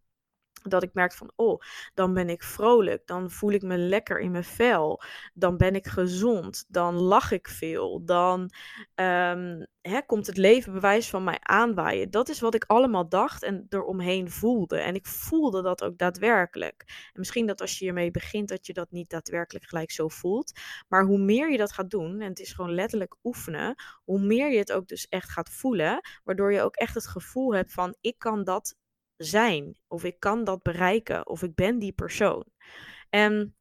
dat 0.62 0.82
ik 0.82 0.94
merk 0.94 1.12
van, 1.12 1.32
oh, 1.36 1.60
dan 1.94 2.14
ben 2.14 2.28
ik 2.28 2.42
vrolijk, 2.42 3.06
dan 3.06 3.30
voel 3.30 3.50
ik 3.50 3.62
me 3.62 3.76
lekker 3.76 4.20
in 4.20 4.30
mijn 4.30 4.44
vel, 4.44 5.02
dan 5.34 5.56
ben 5.56 5.74
ik 5.74 5.86
gezond, 5.86 6.64
dan 6.68 6.94
lach 6.94 7.30
ik 7.30 7.48
veel, 7.48 8.04
dan 8.04 8.50
um, 8.94 9.66
hè, 9.88 10.02
komt 10.06 10.26
het 10.26 10.36
leven 10.36 10.72
bewijs 10.72 11.10
van 11.10 11.24
mij 11.24 11.38
aanwaaien. 11.40 12.10
Dat 12.10 12.28
is 12.28 12.40
wat 12.40 12.54
ik 12.54 12.64
allemaal 12.64 13.08
dacht 13.08 13.42
en 13.42 13.66
eromheen 13.68 14.30
voelde. 14.30 14.78
En 14.78 14.94
ik 14.94 15.06
voelde 15.06 15.62
dat 15.62 15.82
ook 15.82 15.98
daadwerkelijk. 15.98 16.84
En 16.86 17.18
misschien 17.18 17.46
dat 17.46 17.60
als 17.60 17.78
je 17.78 17.84
hiermee 17.84 18.10
begint, 18.10 18.48
dat 18.48 18.66
je 18.66 18.72
dat 18.72 18.90
niet 18.90 19.10
daadwerkelijk 19.10 19.64
gelijk 19.64 19.90
zo 19.90 20.08
voelt. 20.08 20.52
Maar 20.88 21.04
hoe 21.04 21.18
meer 21.18 21.50
je 21.50 21.58
dat 21.58 21.72
gaat 21.72 21.90
doen, 21.90 22.20
en 22.20 22.28
het 22.28 22.38
is 22.38 22.52
gewoon 22.52 22.74
letterlijk 22.74 23.16
oefenen, 23.22 23.74
hoe 24.04 24.20
meer 24.20 24.50
je 24.50 24.58
het 24.58 24.72
ook 24.72 24.88
dus 24.88 25.08
echt 25.08 25.30
gaat 25.30 25.50
voelen, 25.50 26.00
waardoor 26.24 26.52
je 26.52 26.62
ook 26.62 26.76
echt 26.76 26.94
het 26.94 27.06
gevoel 27.06 27.54
hebt 27.54 27.72
van, 27.72 27.96
ik 28.00 28.18
kan 28.18 28.44
dat 28.44 28.76
zijn. 29.18 29.78
Of 29.86 30.04
ik 30.04 30.20
kan 30.20 30.44
dat 30.44 30.62
bereiken. 30.62 31.26
Of 31.26 31.42
ik 31.42 31.54
ben 31.54 31.78
die 31.78 31.92
persoon. 31.92 32.44
En 33.10 33.56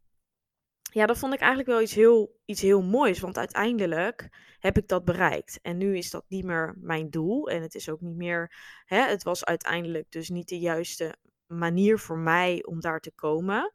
ja, 0.91 1.05
dat 1.05 1.17
vond 1.17 1.33
ik 1.33 1.39
eigenlijk 1.39 1.69
wel 1.69 1.81
iets 1.81 1.93
heel, 1.93 2.39
iets 2.45 2.61
heel 2.61 2.83
moois. 2.83 3.19
Want 3.19 3.37
uiteindelijk 3.37 4.29
heb 4.59 4.77
ik 4.77 4.87
dat 4.87 5.05
bereikt. 5.05 5.59
En 5.61 5.77
nu 5.77 5.97
is 5.97 6.09
dat 6.09 6.25
niet 6.27 6.45
meer 6.45 6.75
mijn 6.79 7.09
doel. 7.09 7.49
En 7.49 7.61
het 7.61 7.75
is 7.75 7.89
ook 7.89 8.01
niet 8.01 8.15
meer. 8.15 8.55
Hè, 8.85 9.01
het 9.01 9.23
was 9.23 9.45
uiteindelijk 9.45 10.11
dus 10.11 10.29
niet 10.29 10.47
de 10.47 10.59
juiste 10.59 11.15
manier 11.45 11.99
voor 11.99 12.17
mij 12.17 12.63
om 12.65 12.79
daar 12.79 12.99
te 12.99 13.11
komen. 13.11 13.73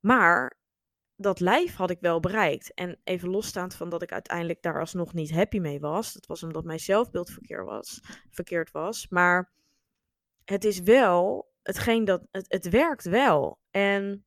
Maar 0.00 0.58
dat 1.16 1.40
lijf 1.40 1.74
had 1.74 1.90
ik 1.90 2.00
wel 2.00 2.20
bereikt. 2.20 2.74
En 2.74 3.00
even 3.04 3.28
losstaand 3.28 3.74
van 3.74 3.88
dat 3.88 4.02
ik 4.02 4.12
uiteindelijk 4.12 4.62
daar 4.62 4.80
alsnog 4.80 5.12
niet 5.12 5.30
happy 5.30 5.58
mee 5.58 5.80
was. 5.80 6.12
Dat 6.12 6.26
was 6.26 6.42
omdat 6.42 6.64
mijn 6.64 6.80
zelfbeeld 6.80 7.30
verkeerd 7.30 7.64
was. 7.64 8.00
Verkeerd 8.30 8.70
was. 8.70 9.08
Maar 9.08 9.52
het 10.46 10.64
is 10.64 10.80
wel 10.80 11.52
hetgeen 11.62 12.04
dat 12.04 12.22
het, 12.30 12.44
het 12.48 12.68
werkt 12.68 13.04
wel. 13.04 13.58
En 13.70 14.26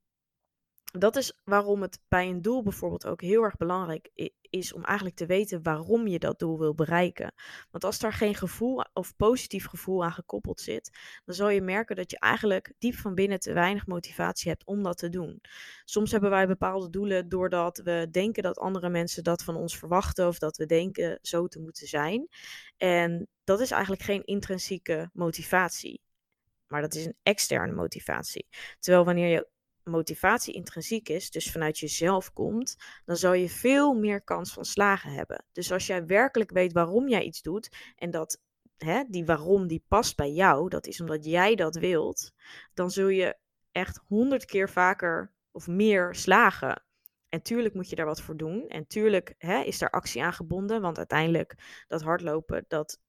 dat 0.92 1.16
is 1.16 1.40
waarom 1.44 1.82
het 1.82 2.00
bij 2.08 2.28
een 2.28 2.42
doel 2.42 2.64
bijvoorbeeld 2.64 3.06
ook 3.06 3.22
heel 3.22 3.44
erg 3.44 3.58
belangrijk 3.58 4.32
is 4.50 4.74
om 4.74 4.84
eigenlijk 4.84 5.18
te 5.18 5.26
weten 5.26 5.64
waarom 5.64 6.08
je 6.08 6.20
dat 6.20 6.40
doel 6.40 6.60
wil 6.60 6.76
bereiken. 6.76 7.34
Want 7.72 7.84
als 7.84 8.00
daar 8.00 8.14
geen 8.14 8.36
gevoel 8.36 8.84
of 8.94 9.16
positief 9.16 9.66
gevoel 9.66 10.04
aan 10.04 10.12
gekoppeld 10.12 10.62
zit, 10.62 10.98
dan 11.26 11.36
zal 11.36 11.50
je 11.50 11.62
merken 11.62 11.96
dat 11.96 12.12
je 12.12 12.20
eigenlijk 12.20 12.74
diep 12.78 12.96
van 12.96 13.16
binnen 13.16 13.40
te 13.40 13.54
weinig 13.54 13.88
motivatie 13.88 14.50
hebt 14.50 14.66
om 14.66 14.84
dat 14.84 14.98
te 14.98 15.10
doen. 15.10 15.42
Soms 15.86 16.12
hebben 16.12 16.30
wij 16.30 16.48
bepaalde 16.48 16.90
doelen 16.90 17.30
doordat 17.30 17.78
we 17.78 18.08
denken 18.12 18.44
dat 18.44 18.60
andere 18.60 18.90
mensen 18.90 19.24
dat 19.24 19.44
van 19.44 19.56
ons 19.56 19.78
verwachten 19.78 20.28
of 20.28 20.40
dat 20.40 20.58
we 20.58 20.66
denken 20.66 21.20
zo 21.22 21.48
te 21.48 21.60
moeten 21.60 21.88
zijn. 21.88 22.28
En 22.78 23.28
dat 23.44 23.60
is 23.60 23.72
eigenlijk 23.72 24.02
geen 24.02 24.24
intrinsieke 24.24 25.10
motivatie 25.14 26.02
maar 26.70 26.82
dat 26.82 26.96
is 26.96 27.06
een 27.06 27.18
externe 27.24 27.74
motivatie. 27.74 28.48
Terwijl 28.80 29.06
wanneer 29.06 29.28
je 29.28 29.48
motivatie 29.84 30.54
intrinsiek 30.54 31.10
is, 31.10 31.32
dus 31.32 31.52
vanuit 31.52 31.80
jezelf 31.80 32.34
komt, 32.34 32.76
dan 33.06 33.16
zal 33.16 33.34
je 33.34 33.50
veel 33.50 33.94
meer 33.94 34.24
kans 34.24 34.54
van 34.54 34.66
slagen 34.66 35.12
hebben. 35.12 35.46
Dus 35.52 35.72
als 35.72 35.88
jij 35.88 36.06
werkelijk 36.06 36.52
weet 36.52 36.74
waarom 36.74 37.08
jij 37.08 37.24
iets 37.24 37.42
doet 37.42 37.94
en 37.96 38.12
dat 38.12 38.42
hè, 38.78 39.04
die 39.08 39.26
waarom 39.26 39.68
die 39.68 39.84
past 39.88 40.16
bij 40.16 40.32
jou, 40.32 40.70
dat 40.70 40.88
is 40.88 41.02
omdat 41.02 41.26
jij 41.26 41.56
dat 41.56 41.76
wilt, 41.76 42.32
dan 42.74 42.92
zul 42.92 43.08
je 43.08 43.38
echt 43.72 44.00
honderd 44.08 44.46
keer 44.46 44.70
vaker 44.70 45.34
of 45.52 45.68
meer 45.68 46.16
slagen. 46.16 46.84
En 47.30 47.42
tuurlijk 47.42 47.74
moet 47.74 47.90
je 47.90 47.96
daar 47.96 48.06
wat 48.06 48.22
voor 48.22 48.38
doen. 48.38 48.68
En 48.68 48.88
tuurlijk 48.88 49.34
hè, 49.38 49.62
is 49.62 49.78
daar 49.78 49.90
actie 49.90 50.24
aan 50.24 50.34
gebonden. 50.34 50.82
Want 50.82 50.98
uiteindelijk 50.98 51.84
dat 51.88 52.02
hardlopen, 52.02 52.66
dat 52.68 53.00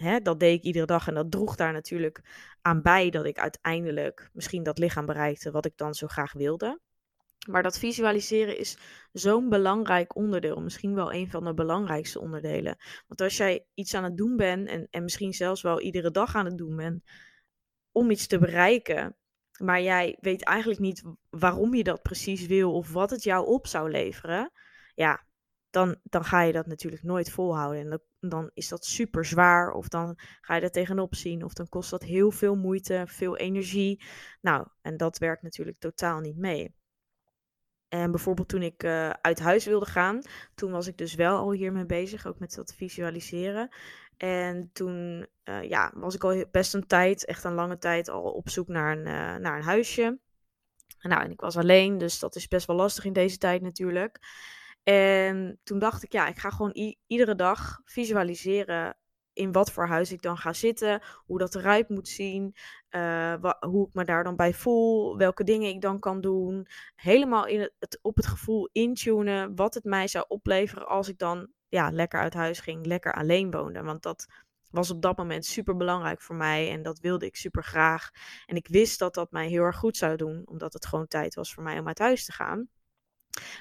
hè, 0.00 0.20
dat 0.20 0.40
deed 0.40 0.58
ik 0.58 0.64
iedere 0.64 0.86
dag 0.86 1.08
en 1.08 1.14
dat 1.14 1.30
droeg 1.30 1.56
daar 1.56 1.72
natuurlijk 1.72 2.20
aan 2.62 2.82
bij 2.82 3.10
dat 3.10 3.24
ik 3.24 3.38
uiteindelijk 3.38 4.30
misschien 4.32 4.62
dat 4.62 4.78
lichaam 4.78 5.06
bereikte 5.06 5.50
wat 5.50 5.66
ik 5.66 5.76
dan 5.76 5.94
zo 5.94 6.06
graag 6.06 6.32
wilde. 6.32 6.80
Maar 7.48 7.62
dat 7.62 7.78
visualiseren 7.78 8.58
is 8.58 8.78
zo'n 9.12 9.48
belangrijk 9.48 10.16
onderdeel, 10.16 10.60
misschien 10.60 10.94
wel 10.94 11.12
een 11.12 11.30
van 11.30 11.44
de 11.44 11.54
belangrijkste 11.54 12.20
onderdelen. 12.20 12.76
Want 13.06 13.20
als 13.20 13.36
jij 13.36 13.66
iets 13.74 13.94
aan 13.94 14.04
het 14.04 14.16
doen 14.16 14.36
bent 14.36 14.68
en, 14.68 14.86
en 14.90 15.02
misschien 15.02 15.32
zelfs 15.32 15.62
wel 15.62 15.80
iedere 15.80 16.10
dag 16.10 16.34
aan 16.34 16.44
het 16.44 16.58
doen 16.58 16.76
bent 16.76 17.02
om 17.92 18.10
iets 18.10 18.26
te 18.26 18.38
bereiken, 18.38 19.16
maar 19.58 19.82
jij 19.82 20.16
weet 20.20 20.44
eigenlijk 20.44 20.80
niet 20.80 21.02
waarom 21.30 21.74
je 21.74 21.82
dat 21.82 22.02
precies 22.02 22.46
wil 22.46 22.72
of 22.74 22.92
wat 22.92 23.10
het 23.10 23.22
jou 23.22 23.46
op 23.46 23.66
zou 23.66 23.90
leveren, 23.90 24.50
ja, 24.94 25.26
dan, 25.70 25.96
dan 26.02 26.24
ga 26.24 26.42
je 26.42 26.52
dat 26.52 26.66
natuurlijk 26.66 27.02
nooit 27.02 27.30
volhouden. 27.30 27.80
En 28.20 28.28
dan, 28.30 28.50
is 28.54 28.68
dat 28.68 28.84
super 28.84 29.24
zwaar, 29.24 29.72
of 29.72 29.88
dan 29.88 30.18
ga 30.40 30.54
je 30.54 30.60
er 30.60 30.70
tegenop 30.70 31.14
zien, 31.14 31.44
of 31.44 31.52
dan 31.52 31.68
kost 31.68 31.90
dat 31.90 32.02
heel 32.02 32.30
veel 32.30 32.56
moeite, 32.56 33.04
veel 33.06 33.36
energie. 33.36 34.02
Nou, 34.40 34.66
en 34.82 34.96
dat 34.96 35.18
werkt 35.18 35.42
natuurlijk 35.42 35.78
totaal 35.78 36.20
niet 36.20 36.36
mee. 36.36 36.76
En 37.88 38.10
bijvoorbeeld 38.10 38.48
toen 38.48 38.62
ik 38.62 38.82
uh, 38.82 39.10
uit 39.10 39.38
huis 39.38 39.64
wilde 39.64 39.86
gaan, 39.86 40.22
toen 40.54 40.70
was 40.70 40.86
ik 40.86 40.98
dus 40.98 41.14
wel 41.14 41.36
al 41.36 41.52
hiermee 41.52 41.86
bezig, 41.86 42.26
ook 42.26 42.38
met 42.38 42.54
dat 42.54 42.74
visualiseren. 42.74 43.68
En 44.16 44.70
toen 44.72 45.26
uh, 45.44 45.62
ja, 45.62 45.92
was 45.94 46.14
ik 46.14 46.24
al 46.24 46.44
best 46.50 46.74
een 46.74 46.86
tijd, 46.86 47.24
echt 47.24 47.44
een 47.44 47.54
lange 47.54 47.78
tijd, 47.78 48.08
al 48.08 48.22
op 48.22 48.48
zoek 48.48 48.68
naar 48.68 48.92
een, 48.92 49.06
uh, 49.06 49.36
naar 49.36 49.56
een 49.56 49.62
huisje. 49.62 50.18
Nou, 51.00 51.22
en 51.22 51.30
ik 51.30 51.40
was 51.40 51.56
alleen, 51.56 51.98
dus 51.98 52.18
dat 52.18 52.36
is 52.36 52.48
best 52.48 52.66
wel 52.66 52.76
lastig 52.76 53.04
in 53.04 53.12
deze 53.12 53.38
tijd 53.38 53.62
natuurlijk. 53.62 54.18
En 54.88 55.60
toen 55.64 55.78
dacht 55.78 56.02
ik, 56.02 56.12
ja, 56.12 56.26
ik 56.26 56.38
ga 56.38 56.50
gewoon 56.50 56.96
iedere 57.06 57.34
dag 57.34 57.80
visualiseren 57.84 58.96
in 59.32 59.52
wat 59.52 59.72
voor 59.72 59.86
huis 59.86 60.12
ik 60.12 60.22
dan 60.22 60.36
ga 60.36 60.52
zitten, 60.52 61.02
hoe 61.26 61.38
dat 61.38 61.54
eruit 61.54 61.88
moet 61.88 62.08
zien, 62.08 62.54
uh, 62.90 63.52
hoe 63.60 63.86
ik 63.86 63.94
me 63.94 64.04
daar 64.04 64.24
dan 64.24 64.36
bij 64.36 64.54
voel, 64.54 65.16
welke 65.16 65.44
dingen 65.44 65.68
ik 65.68 65.80
dan 65.80 65.98
kan 65.98 66.20
doen. 66.20 66.66
Helemaal 66.94 67.46
in 67.46 67.70
het, 67.78 67.98
op 68.02 68.16
het 68.16 68.26
gevoel 68.26 68.68
intunen 68.72 69.56
wat 69.56 69.74
het 69.74 69.84
mij 69.84 70.08
zou 70.08 70.24
opleveren 70.28 70.86
als 70.86 71.08
ik 71.08 71.18
dan 71.18 71.48
ja, 71.68 71.90
lekker 71.90 72.20
uit 72.20 72.34
huis 72.34 72.60
ging, 72.60 72.86
lekker 72.86 73.14
alleen 73.14 73.50
woonde. 73.50 73.82
Want 73.82 74.02
dat 74.02 74.26
was 74.70 74.90
op 74.90 75.02
dat 75.02 75.16
moment 75.16 75.44
super 75.44 75.76
belangrijk 75.76 76.20
voor 76.20 76.36
mij 76.36 76.70
en 76.70 76.82
dat 76.82 76.98
wilde 76.98 77.26
ik 77.26 77.36
super 77.36 77.64
graag. 77.64 78.10
En 78.46 78.56
ik 78.56 78.68
wist 78.68 78.98
dat 78.98 79.14
dat 79.14 79.30
mij 79.30 79.48
heel 79.48 79.62
erg 79.62 79.76
goed 79.76 79.96
zou 79.96 80.16
doen, 80.16 80.42
omdat 80.44 80.72
het 80.72 80.86
gewoon 80.86 81.06
tijd 81.06 81.34
was 81.34 81.54
voor 81.54 81.62
mij 81.62 81.78
om 81.78 81.86
uit 81.86 81.98
huis 81.98 82.24
te 82.24 82.32
gaan. 82.32 82.68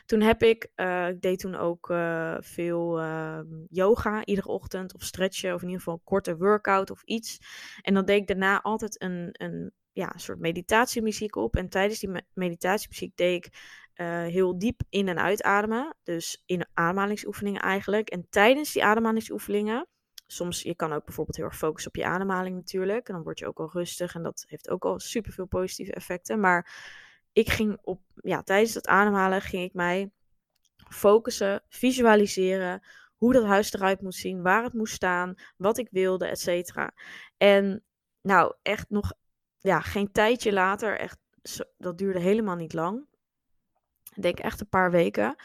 Toen 0.06 0.22
heb 0.22 0.44
ik, 0.44 0.72
uh, 0.76 1.08
ik 1.08 1.22
deed 1.22 1.40
toen 1.40 1.56
ook 1.56 1.90
uh, 1.90 2.38
veel 2.40 3.02
uh, 3.02 3.40
yoga 3.70 4.26
iedere 4.26 4.48
ochtend 4.48 4.94
of 4.94 5.04
stretchen 5.04 5.54
of 5.54 5.62
in 5.62 5.68
ieder 5.68 5.84
geval 5.84 5.94
een 5.94 6.04
korte 6.04 6.38
workout 6.38 6.92
of 6.92 7.04
iets. 7.04 7.40
En 7.82 7.94
dan 7.94 8.06
deed 8.06 8.22
ik 8.22 8.28
daarna 8.28 8.62
altijd 8.62 9.02
een, 9.02 9.30
een 9.32 9.72
ja, 9.92 10.14
soort 10.16 10.40
meditatiemuziek 10.40 11.36
op. 11.36 11.56
En 11.56 11.70
tijdens 11.70 12.00
die 12.00 12.24
meditatiemuziek 12.34 13.16
deed 13.16 13.46
ik 13.46 13.54
heel 14.30 14.60
diep 14.60 14.82
in- 14.90 15.08
en 15.08 15.20
uitademen. 15.20 15.96
Dus 16.04 16.44
in 16.46 16.68
ademhalingsoefeningen 16.74 17.62
eigenlijk. 17.62 18.10
En 18.10 18.28
tijdens 18.30 18.72
die 18.72 18.84
ademhalingsoefeningen, 18.84 19.88
soms, 20.28 20.62
je 20.62 20.76
kan 20.76 20.94
ook 20.94 21.06
bijvoorbeeld 21.06 21.38
heel 21.38 21.46
erg 21.46 21.58
focussen 21.58 21.92
op 21.92 21.98
je 21.98 22.06
ademhaling 22.06 22.56
natuurlijk. 22.56 23.08
En 23.08 23.14
dan 23.14 23.24
word 23.24 23.40
je 23.40 23.48
ook 23.48 23.60
al 23.60 23.70
rustig 23.72 24.16
en 24.16 24.24
dat 24.24 24.46
heeft 24.48 24.70
ook 24.70 24.86
al 24.86 25.00
super 25.00 25.32
veel 25.32 25.46
positieve 25.46 25.94
effecten. 25.94 26.40
Maar 26.40 26.72
ik 27.38 27.50
ging 27.50 27.78
op, 27.82 28.02
ja, 28.16 28.44
tijdens 28.44 28.74
het 28.74 28.88
ademhalen 28.88 29.42
ging 29.42 29.64
ik 29.64 29.74
mij 29.74 30.12
focussen, 30.90 31.64
visualiseren 31.70 32.82
hoe 33.18 33.34
dat 33.34 33.46
huis 33.46 33.74
eruit 33.74 34.02
moest 34.02 34.20
zien, 34.20 34.42
waar 34.42 34.64
het 34.64 34.74
moest 34.74 34.94
staan, 34.94 35.36
wat 35.58 35.78
ik 35.78 35.88
wilde, 35.92 36.28
et 36.28 36.40
cetera. 36.40 36.94
En 37.38 37.84
nou, 38.22 38.54
echt 38.62 38.90
nog, 38.90 39.14
ja, 39.60 39.80
geen 39.80 40.12
tijdje 40.12 40.54
later, 40.54 41.00
echt, 41.00 41.18
dat 41.78 41.98
duurde 41.98 42.20
helemaal 42.20 42.56
niet 42.56 42.74
lang. 42.74 43.06
Ik 44.16 44.22
denk 44.22 44.40
echt 44.40 44.62
een 44.62 44.70
paar 44.70 44.92
weken. 44.92 45.36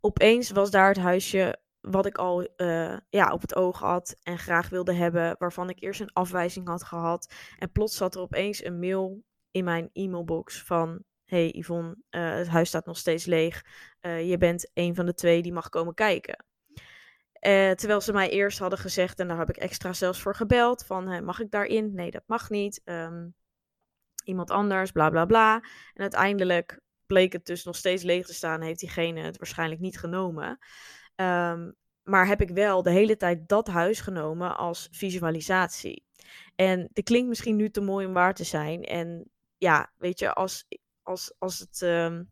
Opeens 0.00 0.50
was 0.50 0.70
daar 0.70 0.88
het 0.88 0.98
huisje 0.98 1.60
wat 1.80 2.06
ik 2.06 2.18
al 2.18 2.48
uh, 2.56 2.96
ja, 3.08 3.32
op 3.32 3.40
het 3.40 3.54
oog 3.54 3.78
had 3.78 4.16
en 4.22 4.38
graag 4.38 4.68
wilde 4.68 4.94
hebben, 4.94 5.36
waarvan 5.38 5.70
ik 5.70 5.82
eerst 5.82 6.00
een 6.00 6.12
afwijzing 6.12 6.68
had 6.68 6.84
gehad. 6.84 7.34
En 7.58 7.72
plots 7.72 7.96
zat 7.96 8.14
er 8.14 8.20
opeens 8.20 8.64
een 8.64 8.78
mail 8.78 9.22
in 9.50 9.64
mijn 9.64 9.90
e-mailbox 9.92 10.62
van 10.62 11.04
hey 11.32 11.48
Yvonne, 11.48 11.96
uh, 12.10 12.30
het 12.34 12.48
huis 12.48 12.68
staat 12.68 12.86
nog 12.86 12.96
steeds 12.96 13.24
leeg. 13.24 13.64
Uh, 14.00 14.28
je 14.30 14.38
bent 14.38 14.70
een 14.74 14.94
van 14.94 15.06
de 15.06 15.14
twee 15.14 15.42
die 15.42 15.52
mag 15.52 15.68
komen 15.68 15.94
kijken. 15.94 16.44
Uh, 17.46 17.70
terwijl 17.70 18.00
ze 18.00 18.12
mij 18.12 18.30
eerst 18.30 18.58
hadden 18.58 18.78
gezegd, 18.78 19.20
en 19.20 19.28
daar 19.28 19.38
heb 19.38 19.48
ik 19.48 19.56
extra 19.56 19.92
zelfs 19.92 20.20
voor 20.20 20.34
gebeld, 20.34 20.84
van 20.84 21.24
mag 21.24 21.40
ik 21.40 21.50
daarin? 21.50 21.94
Nee, 21.94 22.10
dat 22.10 22.22
mag 22.26 22.50
niet. 22.50 22.80
Um, 22.84 23.34
iemand 24.24 24.50
anders, 24.50 24.90
bla 24.90 25.10
bla 25.10 25.24
bla. 25.24 25.54
En 25.94 26.02
uiteindelijk 26.02 26.80
bleek 27.06 27.32
het 27.32 27.46
dus 27.46 27.64
nog 27.64 27.76
steeds 27.76 28.02
leeg 28.02 28.26
te 28.26 28.34
staan, 28.34 28.60
heeft 28.60 28.80
diegene 28.80 29.20
het 29.20 29.38
waarschijnlijk 29.38 29.80
niet 29.80 29.98
genomen. 29.98 30.58
Ehm, 31.14 31.70
maar 32.02 32.26
heb 32.26 32.40
ik 32.40 32.50
wel 32.50 32.82
de 32.82 32.90
hele 32.90 33.16
tijd 33.16 33.48
dat 33.48 33.66
huis 33.66 34.00
genomen 34.00 34.56
als 34.56 34.88
visualisatie. 34.90 36.04
En 36.54 36.90
het 36.92 37.04
klinkt 37.04 37.28
misschien 37.28 37.56
nu 37.56 37.70
te 37.70 37.80
mooi 37.80 38.06
om 38.06 38.12
waar 38.12 38.34
te 38.34 38.44
zijn. 38.44 38.82
En 38.82 39.30
ja, 39.58 39.92
weet 39.96 40.18
je, 40.18 40.32
als, 40.32 40.66
als, 41.02 41.34
als 41.38 41.58
het. 41.58 41.82
Ehm, 41.82 42.22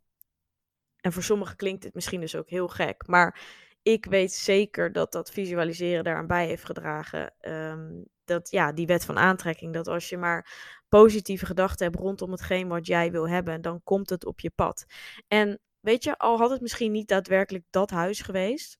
en 1.00 1.12
voor 1.12 1.23
sommigen 1.23 1.57
klinkt 1.57 1.85
het 1.85 1.95
misschien 1.95 2.21
dus 2.21 2.37
ook 2.37 2.49
heel 2.49 2.69
gek. 2.69 3.07
Maar 3.07 3.41
ik 3.83 4.05
weet 4.05 4.33
zeker 4.33 4.93
dat 4.93 5.12
dat 5.12 5.31
visualiseren 5.31 6.05
daaraan 6.05 6.27
bij 6.27 6.47
heeft 6.47 6.65
gedragen. 6.65 7.35
Ehm, 7.41 8.03
dat 8.25 8.50
ja, 8.50 8.73
die 8.73 8.87
wet 8.87 9.05
van 9.05 9.19
aantrekking. 9.19 9.75
Dat 9.75 9.89
als 9.89 10.09
je 10.09 10.19
maar 10.19 10.50
positieve 10.89 11.47
gedachten 11.47 11.87
hebt 11.87 11.99
rondom 11.99 12.31
hetgeen 12.31 12.69
wat 12.69 12.87
jij 12.87 13.11
wil 13.11 13.29
hebben, 13.29 13.61
dan 13.61 13.83
komt 13.83 14.11
het 14.11 14.25
op 14.25 14.41
je 14.41 14.50
pad. 14.50 14.85
En 15.29 15.61
weet 15.81 16.05
je, 16.05 16.19
al 16.19 16.39
had 16.39 16.50
het 16.50 16.61
misschien 16.61 16.93
niet 16.93 17.09
daadwerkelijk 17.09 17.65
dat 17.71 17.91
huis 17.91 18.21
geweest, 18.21 18.79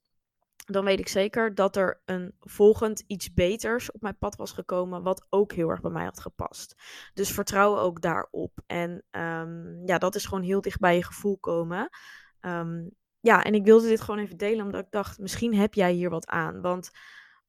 dan 0.65 0.85
weet 0.85 0.99
ik 0.99 1.09
zeker 1.09 1.55
dat 1.55 1.77
er 1.77 2.03
een 2.05 2.35
volgend 2.41 3.05
iets 3.07 3.33
beters 3.33 3.93
op 3.93 4.03
mijn 4.03 4.19
pad 4.19 4.37
was 4.37 4.53
gekomen, 4.53 5.03
wat 5.03 5.27
ook 5.29 5.53
heel 5.53 5.69
erg 5.69 5.81
bij 5.81 5.91
mij 5.91 6.05
had 6.05 6.21
gepast. 6.21 6.75
Dus 7.15 7.31
vertrouw 7.31 7.79
ook 7.79 8.01
daarop. 8.01 8.61
En 8.67 9.05
um, 9.11 9.87
ja, 9.87 9.99
dat 9.99 10.15
is 10.15 10.25
gewoon 10.25 10.45
heel 10.45 10.61
dicht 10.61 10.81
bij 10.81 10.97
je 10.97 11.05
gevoel 11.05 11.39
komen. 11.39 11.89
Um, 12.41 12.91
ja, 13.21 13.45
en 13.45 13.55
ik 13.55 13.65
wilde 13.65 13.89
dit 13.89 14.01
gewoon 14.01 14.21
even 14.21 14.37
delen, 14.37 14.65
omdat 14.65 14.85
ik 14.85 14.91
dacht, 14.91 15.19
misschien 15.19 15.55
heb 15.55 15.75
jij 15.75 15.93
hier 15.93 16.11
wat 16.11 16.27
aan. 16.27 16.61
Want 16.61 16.91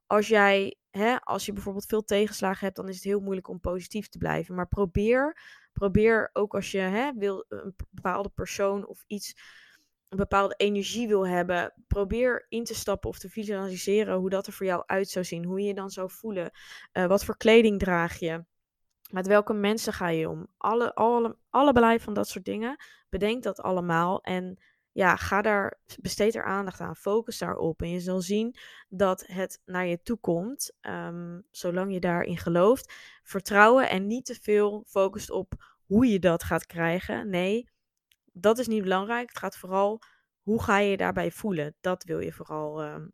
als 0.05 0.27
jij, 0.27 0.77
hè, 0.89 1.19
als 1.19 1.45
je 1.45 1.53
bijvoorbeeld 1.53 1.85
veel 1.85 2.03
tegenslagen 2.03 2.65
hebt, 2.65 2.75
dan 2.75 2.89
is 2.89 2.95
het 2.95 3.03
heel 3.03 3.19
moeilijk 3.19 3.47
om 3.47 3.59
positief 3.59 4.09
te 4.09 4.17
blijven. 4.17 4.55
Maar 4.55 4.67
probeer, 4.67 5.37
probeer 5.73 6.29
ook 6.33 6.55
als 6.55 6.71
je 6.71 6.79
hè, 6.79 7.11
wil, 7.13 7.45
een 7.47 7.75
bepaalde 7.89 8.29
persoon 8.29 8.87
of 8.87 9.03
iets, 9.07 9.35
een 10.11 10.17
bepaalde 10.17 10.55
energie 10.57 11.07
wil 11.07 11.27
hebben, 11.27 11.73
probeer 11.87 12.45
in 12.49 12.63
te 12.63 12.73
stappen 12.73 13.09
of 13.09 13.19
te 13.19 13.29
visualiseren 13.29 14.17
hoe 14.17 14.29
dat 14.29 14.47
er 14.47 14.53
voor 14.53 14.65
jou 14.65 14.83
uit 14.85 15.09
zou 15.09 15.25
zien. 15.25 15.45
Hoe 15.45 15.59
je 15.59 15.67
je 15.67 15.73
dan 15.73 15.89
zou 15.89 16.09
voelen. 16.11 16.51
Uh, 16.93 17.05
wat 17.05 17.25
voor 17.25 17.37
kleding 17.37 17.79
draag 17.79 18.19
je? 18.19 18.43
Met 19.09 19.27
welke 19.27 19.53
mensen 19.53 19.93
ga 19.93 20.07
je 20.07 20.29
om? 20.29 20.47
Alle, 20.57 20.95
alle, 20.95 21.37
allebei 21.49 21.99
van 21.99 22.13
dat 22.13 22.27
soort 22.27 22.45
dingen. 22.45 22.83
Bedenk 23.09 23.43
dat 23.43 23.61
allemaal 23.61 24.21
en 24.21 24.59
ja, 24.91 25.15
ga 25.15 25.41
daar, 25.41 25.79
besteed 26.01 26.35
er 26.35 26.43
aandacht 26.43 26.79
aan, 26.79 26.95
focus 26.95 27.37
daarop. 27.37 27.81
En 27.81 27.89
je 27.89 27.99
zal 27.99 28.21
zien 28.21 28.55
dat 28.89 29.23
het 29.27 29.61
naar 29.65 29.85
je 29.85 30.01
toe 30.01 30.17
komt, 30.17 30.77
um, 30.81 31.43
zolang 31.51 31.93
je 31.93 31.99
daarin 31.99 32.37
gelooft. 32.37 32.93
Vertrouwen 33.23 33.89
en 33.89 34.07
niet 34.07 34.25
te 34.25 34.35
veel 34.41 34.83
focust 34.87 35.29
op 35.29 35.53
hoe 35.85 36.07
je 36.07 36.19
dat 36.19 36.43
gaat 36.43 36.65
krijgen. 36.65 37.29
Nee, 37.29 37.69
dat 38.31 38.57
is 38.57 38.67
niet 38.67 38.83
belangrijk. 38.83 39.29
Het 39.29 39.37
gaat 39.37 39.57
vooral, 39.57 40.01
hoe 40.41 40.63
ga 40.63 40.77
je 40.77 40.89
je 40.89 40.97
daarbij 40.97 41.31
voelen? 41.31 41.75
Dat 41.79 42.03
wil 42.03 42.19
je 42.19 42.33
vooral, 42.33 42.83
um, 42.83 43.11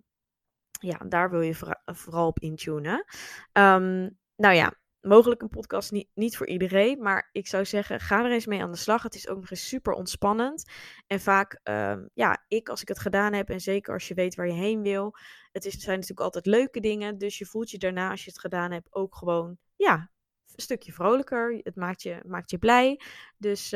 ja, 0.80 0.98
daar 0.98 1.30
wil 1.30 1.42
je 1.42 1.76
vooral 1.86 2.28
op 2.28 2.40
intunen. 2.40 3.06
Um, 3.54 4.18
nou 4.36 4.56
ja, 4.56 4.74
mogelijk 5.02 5.42
een 5.42 5.50
podcast 5.50 5.92
niet, 5.92 6.10
niet 6.14 6.38
voor 6.38 6.48
iedereen, 6.48 7.02
maar 7.02 7.30
ik 7.32 7.48
zou 7.48 7.66
zeggen, 7.66 8.00
ga 8.00 8.26
er 8.26 8.32
eens 8.32 8.46
mee 8.46 8.62
aan 8.62 8.72
de 8.72 8.78
slag. 8.78 9.04
Het 9.04 9.16
is 9.16 9.28
ook 9.28 9.40
nog 9.40 9.50
eens 9.50 9.68
super 9.68 9.94
ontspannend. 9.94 10.72
En 11.08 11.20
vaak, 11.20 11.60
uh, 11.64 11.98
ja, 12.14 12.46
ik 12.48 12.70
als 12.70 12.82
ik 12.82 12.88
het 12.88 13.00
gedaan 13.00 13.34
heb, 13.34 13.50
en 13.50 13.60
zeker 13.60 13.94
als 13.94 14.08
je 14.08 14.14
weet 14.14 14.36
waar 14.36 14.48
je 14.48 14.54
heen 14.54 14.82
wil, 14.82 15.16
het 15.52 15.66
is, 15.66 15.74
zijn 15.74 15.96
natuurlijk 15.96 16.26
altijd 16.26 16.46
leuke 16.46 16.80
dingen. 16.80 17.18
Dus 17.18 17.38
je 17.38 17.46
voelt 17.46 17.70
je 17.70 17.78
daarna, 17.78 18.10
als 18.10 18.24
je 18.24 18.30
het 18.30 18.40
gedaan 18.40 18.72
hebt, 18.72 18.94
ook 18.94 19.16
gewoon, 19.16 19.58
ja, 19.76 20.12
een 20.56 20.64
stukje 20.64 20.94
vrolijker. 20.94 21.60
Het 21.64 21.76
maakt 21.76 22.02
je, 22.02 22.22
maakt 22.26 22.50
je 22.50 22.58
blij. 22.58 23.02
Dus 23.38 23.72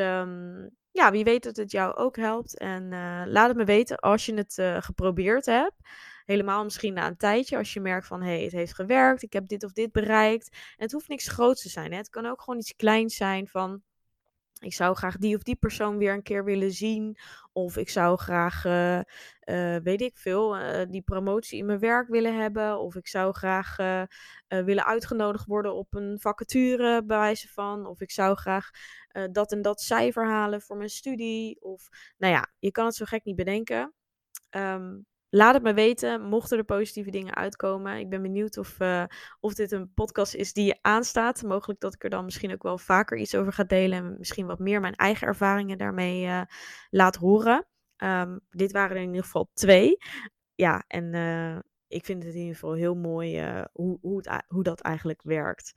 ja, 0.91 1.11
wie 1.11 1.23
weet 1.23 1.43
dat 1.43 1.55
het 1.55 1.71
jou 1.71 1.95
ook 1.95 2.15
helpt. 2.15 2.57
En 2.57 2.83
uh, 2.83 3.23
laat 3.25 3.47
het 3.47 3.57
me 3.57 3.63
weten 3.63 3.97
als 3.97 4.25
je 4.25 4.33
het 4.33 4.57
uh, 4.57 4.77
geprobeerd 4.79 5.45
hebt. 5.45 5.75
Helemaal 6.25 6.63
misschien 6.63 6.93
na 6.93 7.07
een 7.07 7.17
tijdje, 7.17 7.57
als 7.57 7.73
je 7.73 7.79
merkt 7.79 8.07
van 8.07 8.21
hé, 8.21 8.33
hey, 8.33 8.43
het 8.43 8.51
heeft 8.51 8.75
gewerkt, 8.75 9.23
ik 9.23 9.33
heb 9.33 9.47
dit 9.47 9.63
of 9.63 9.71
dit 9.71 9.91
bereikt. 9.91 10.49
En 10.51 10.83
het 10.83 10.91
hoeft 10.91 11.07
niks 11.07 11.27
groots 11.27 11.61
te 11.61 11.69
zijn. 11.69 11.91
Hè? 11.91 11.97
Het 11.97 12.09
kan 12.09 12.25
ook 12.25 12.41
gewoon 12.41 12.59
iets 12.59 12.75
kleins 12.75 13.15
zijn 13.15 13.47
van 13.47 13.81
ik 14.61 14.73
zou 14.73 14.95
graag 14.95 15.17
die 15.17 15.35
of 15.35 15.43
die 15.43 15.55
persoon 15.55 15.97
weer 15.97 16.13
een 16.13 16.23
keer 16.23 16.43
willen 16.43 16.71
zien. 16.71 17.17
Of 17.51 17.77
ik 17.77 17.89
zou 17.89 18.17
graag, 18.17 18.65
uh, 18.65 18.97
uh, 18.97 19.03
weet 19.83 20.01
ik 20.01 20.17
veel, 20.17 20.57
uh, 20.57 20.81
die 20.89 21.01
promotie 21.01 21.59
in 21.59 21.65
mijn 21.65 21.79
werk 21.79 22.07
willen 22.07 22.39
hebben. 22.39 22.79
Of 22.79 22.95
ik 22.95 23.07
zou 23.07 23.33
graag 23.33 23.75
willen 24.47 24.85
uitgenodigd 24.85 25.45
worden 25.45 25.73
op 25.73 25.93
een 25.93 26.19
vacature, 26.19 27.03
bij 27.05 27.17
wijze 27.17 27.47
van. 27.47 27.85
Of 27.85 28.01
ik 28.01 28.11
zou 28.11 28.35
graag 28.35 28.69
dat 29.31 29.51
en 29.51 29.61
dat 29.61 29.81
cijfer 29.81 30.27
halen 30.27 30.61
voor 30.61 30.77
mijn 30.77 30.89
studie. 30.89 31.61
Of, 31.61 31.87
nou 32.17 32.33
ja, 32.33 32.51
je 32.59 32.71
kan 32.71 32.85
het 32.85 32.95
zo 32.95 33.05
gek 33.05 33.23
niet 33.23 33.35
bedenken. 33.35 33.93
Um, 34.49 35.05
Laat 35.33 35.53
het 35.53 35.63
me 35.63 35.73
weten, 35.73 36.21
mochten 36.21 36.57
er 36.57 36.63
positieve 36.63 37.11
dingen 37.11 37.35
uitkomen. 37.35 37.97
Ik 37.97 38.09
ben 38.09 38.21
benieuwd 38.21 38.57
of, 38.57 38.79
uh, 38.79 39.03
of 39.39 39.53
dit 39.53 39.71
een 39.71 39.93
podcast 39.93 40.33
is 40.33 40.53
die 40.53 40.65
je 40.65 40.77
aanstaat. 40.81 41.43
Mogelijk 41.43 41.79
dat 41.79 41.93
ik 41.93 42.03
er 42.03 42.09
dan 42.09 42.25
misschien 42.25 42.51
ook 42.53 42.63
wel 42.63 42.77
vaker 42.77 43.17
iets 43.17 43.35
over 43.35 43.53
ga 43.53 43.63
delen. 43.63 43.97
En 43.97 44.15
misschien 44.17 44.45
wat 44.45 44.59
meer 44.59 44.79
mijn 44.79 44.95
eigen 44.95 45.27
ervaringen 45.27 45.77
daarmee 45.77 46.25
uh, 46.25 46.41
laat 46.89 47.15
horen. 47.15 47.67
Um, 47.97 48.39
dit 48.49 48.71
waren 48.71 48.95
er 48.95 49.01
in 49.01 49.07
ieder 49.07 49.23
geval 49.23 49.49
twee. 49.53 49.97
Ja, 50.55 50.83
en 50.87 51.13
uh, 51.13 51.57
ik 51.87 52.05
vind 52.05 52.23
het 52.23 52.33
in 52.33 52.39
ieder 52.39 52.55
geval 52.55 52.73
heel 52.73 52.95
mooi 52.95 53.41
hoe, 53.73 53.97
hoe, 54.01 54.17
het, 54.17 54.43
hoe 54.47 54.63
dat 54.63 54.81
eigenlijk 54.81 55.21
werkt. 55.21 55.71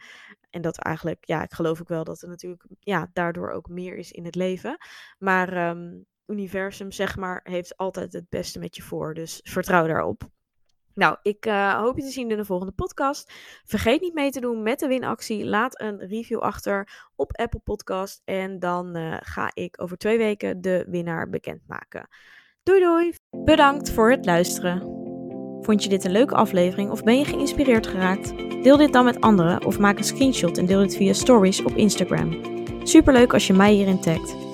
En 0.51 0.63
dat 0.63 0.79
eigenlijk, 0.79 1.25
ja, 1.25 1.43
ik 1.43 1.53
geloof 1.53 1.81
ook 1.81 1.89
wel 1.89 2.05
dat 2.05 2.23
er 2.23 2.29
natuurlijk 2.29 2.65
ja, 2.81 3.11
daardoor 3.13 3.51
ook 3.51 3.69
meer 3.69 3.97
is 3.97 4.13
in 4.13 4.25
het 4.25 4.35
leven. 4.35 4.77
Maar 5.19 5.69
um, 5.69 6.07
universum, 6.27 6.93
zeg 6.93 7.17
maar, 7.17 7.41
heeft 7.43 7.77
altijd 7.77 8.13
het 8.13 8.29
beste 8.29 8.59
met 8.59 8.77
je 8.77 8.83
voor. 8.83 9.15
Dus 9.15 9.41
vertrouw 9.43 9.87
daarop. 9.87 10.23
Nou, 10.95 11.17
ik 11.23 11.47
uh, 11.47 11.81
hoop 11.81 11.97
je 11.97 12.03
te 12.03 12.11
zien 12.11 12.31
in 12.31 12.37
de 12.37 12.45
volgende 12.45 12.73
podcast. 12.73 13.33
Vergeet 13.65 14.01
niet 14.01 14.15
mee 14.15 14.31
te 14.31 14.41
doen 14.41 14.63
met 14.63 14.79
de 14.79 14.87
winactie. 14.87 15.45
Laat 15.45 15.81
een 15.81 15.99
review 15.99 16.39
achter 16.39 17.09
op 17.17 17.37
Apple 17.37 17.61
Podcast. 17.61 18.23
En 18.25 18.59
dan 18.59 18.97
uh, 18.97 19.17
ga 19.21 19.51
ik 19.55 19.83
over 19.83 19.97
twee 19.97 20.19
weken 20.19 20.61
de 20.61 20.85
winnaar 20.89 21.29
bekendmaken. 21.29 22.09
Doei 22.63 22.81
doei! 22.81 23.13
Bedankt 23.45 23.91
voor 23.91 24.11
het 24.11 24.25
luisteren. 24.25 24.81
Vond 25.61 25.83
je 25.83 25.89
dit 25.89 26.05
een 26.05 26.11
leuke 26.11 26.35
aflevering 26.35 26.91
of 26.91 27.03
ben 27.03 27.19
je 27.19 27.25
geïnspireerd 27.25 27.87
geraakt? 27.87 28.37
Deel 28.63 28.77
dit 28.77 28.93
dan 28.93 29.05
met 29.05 29.21
anderen 29.21 29.65
of 29.65 29.79
maak 29.79 29.99
een 29.99 30.05
screenshot 30.05 30.59
en 30.59 30.67
deel 30.67 30.81
dit 30.81 30.97
via 30.97 31.13
stories 31.13 31.63
op 31.63 31.77
Instagram. 31.77 32.41
Superleuk 32.83 33.33
als 33.33 33.47
je 33.47 33.53
mij 33.53 33.73
hierin 33.73 34.01
tagt. 34.01 34.54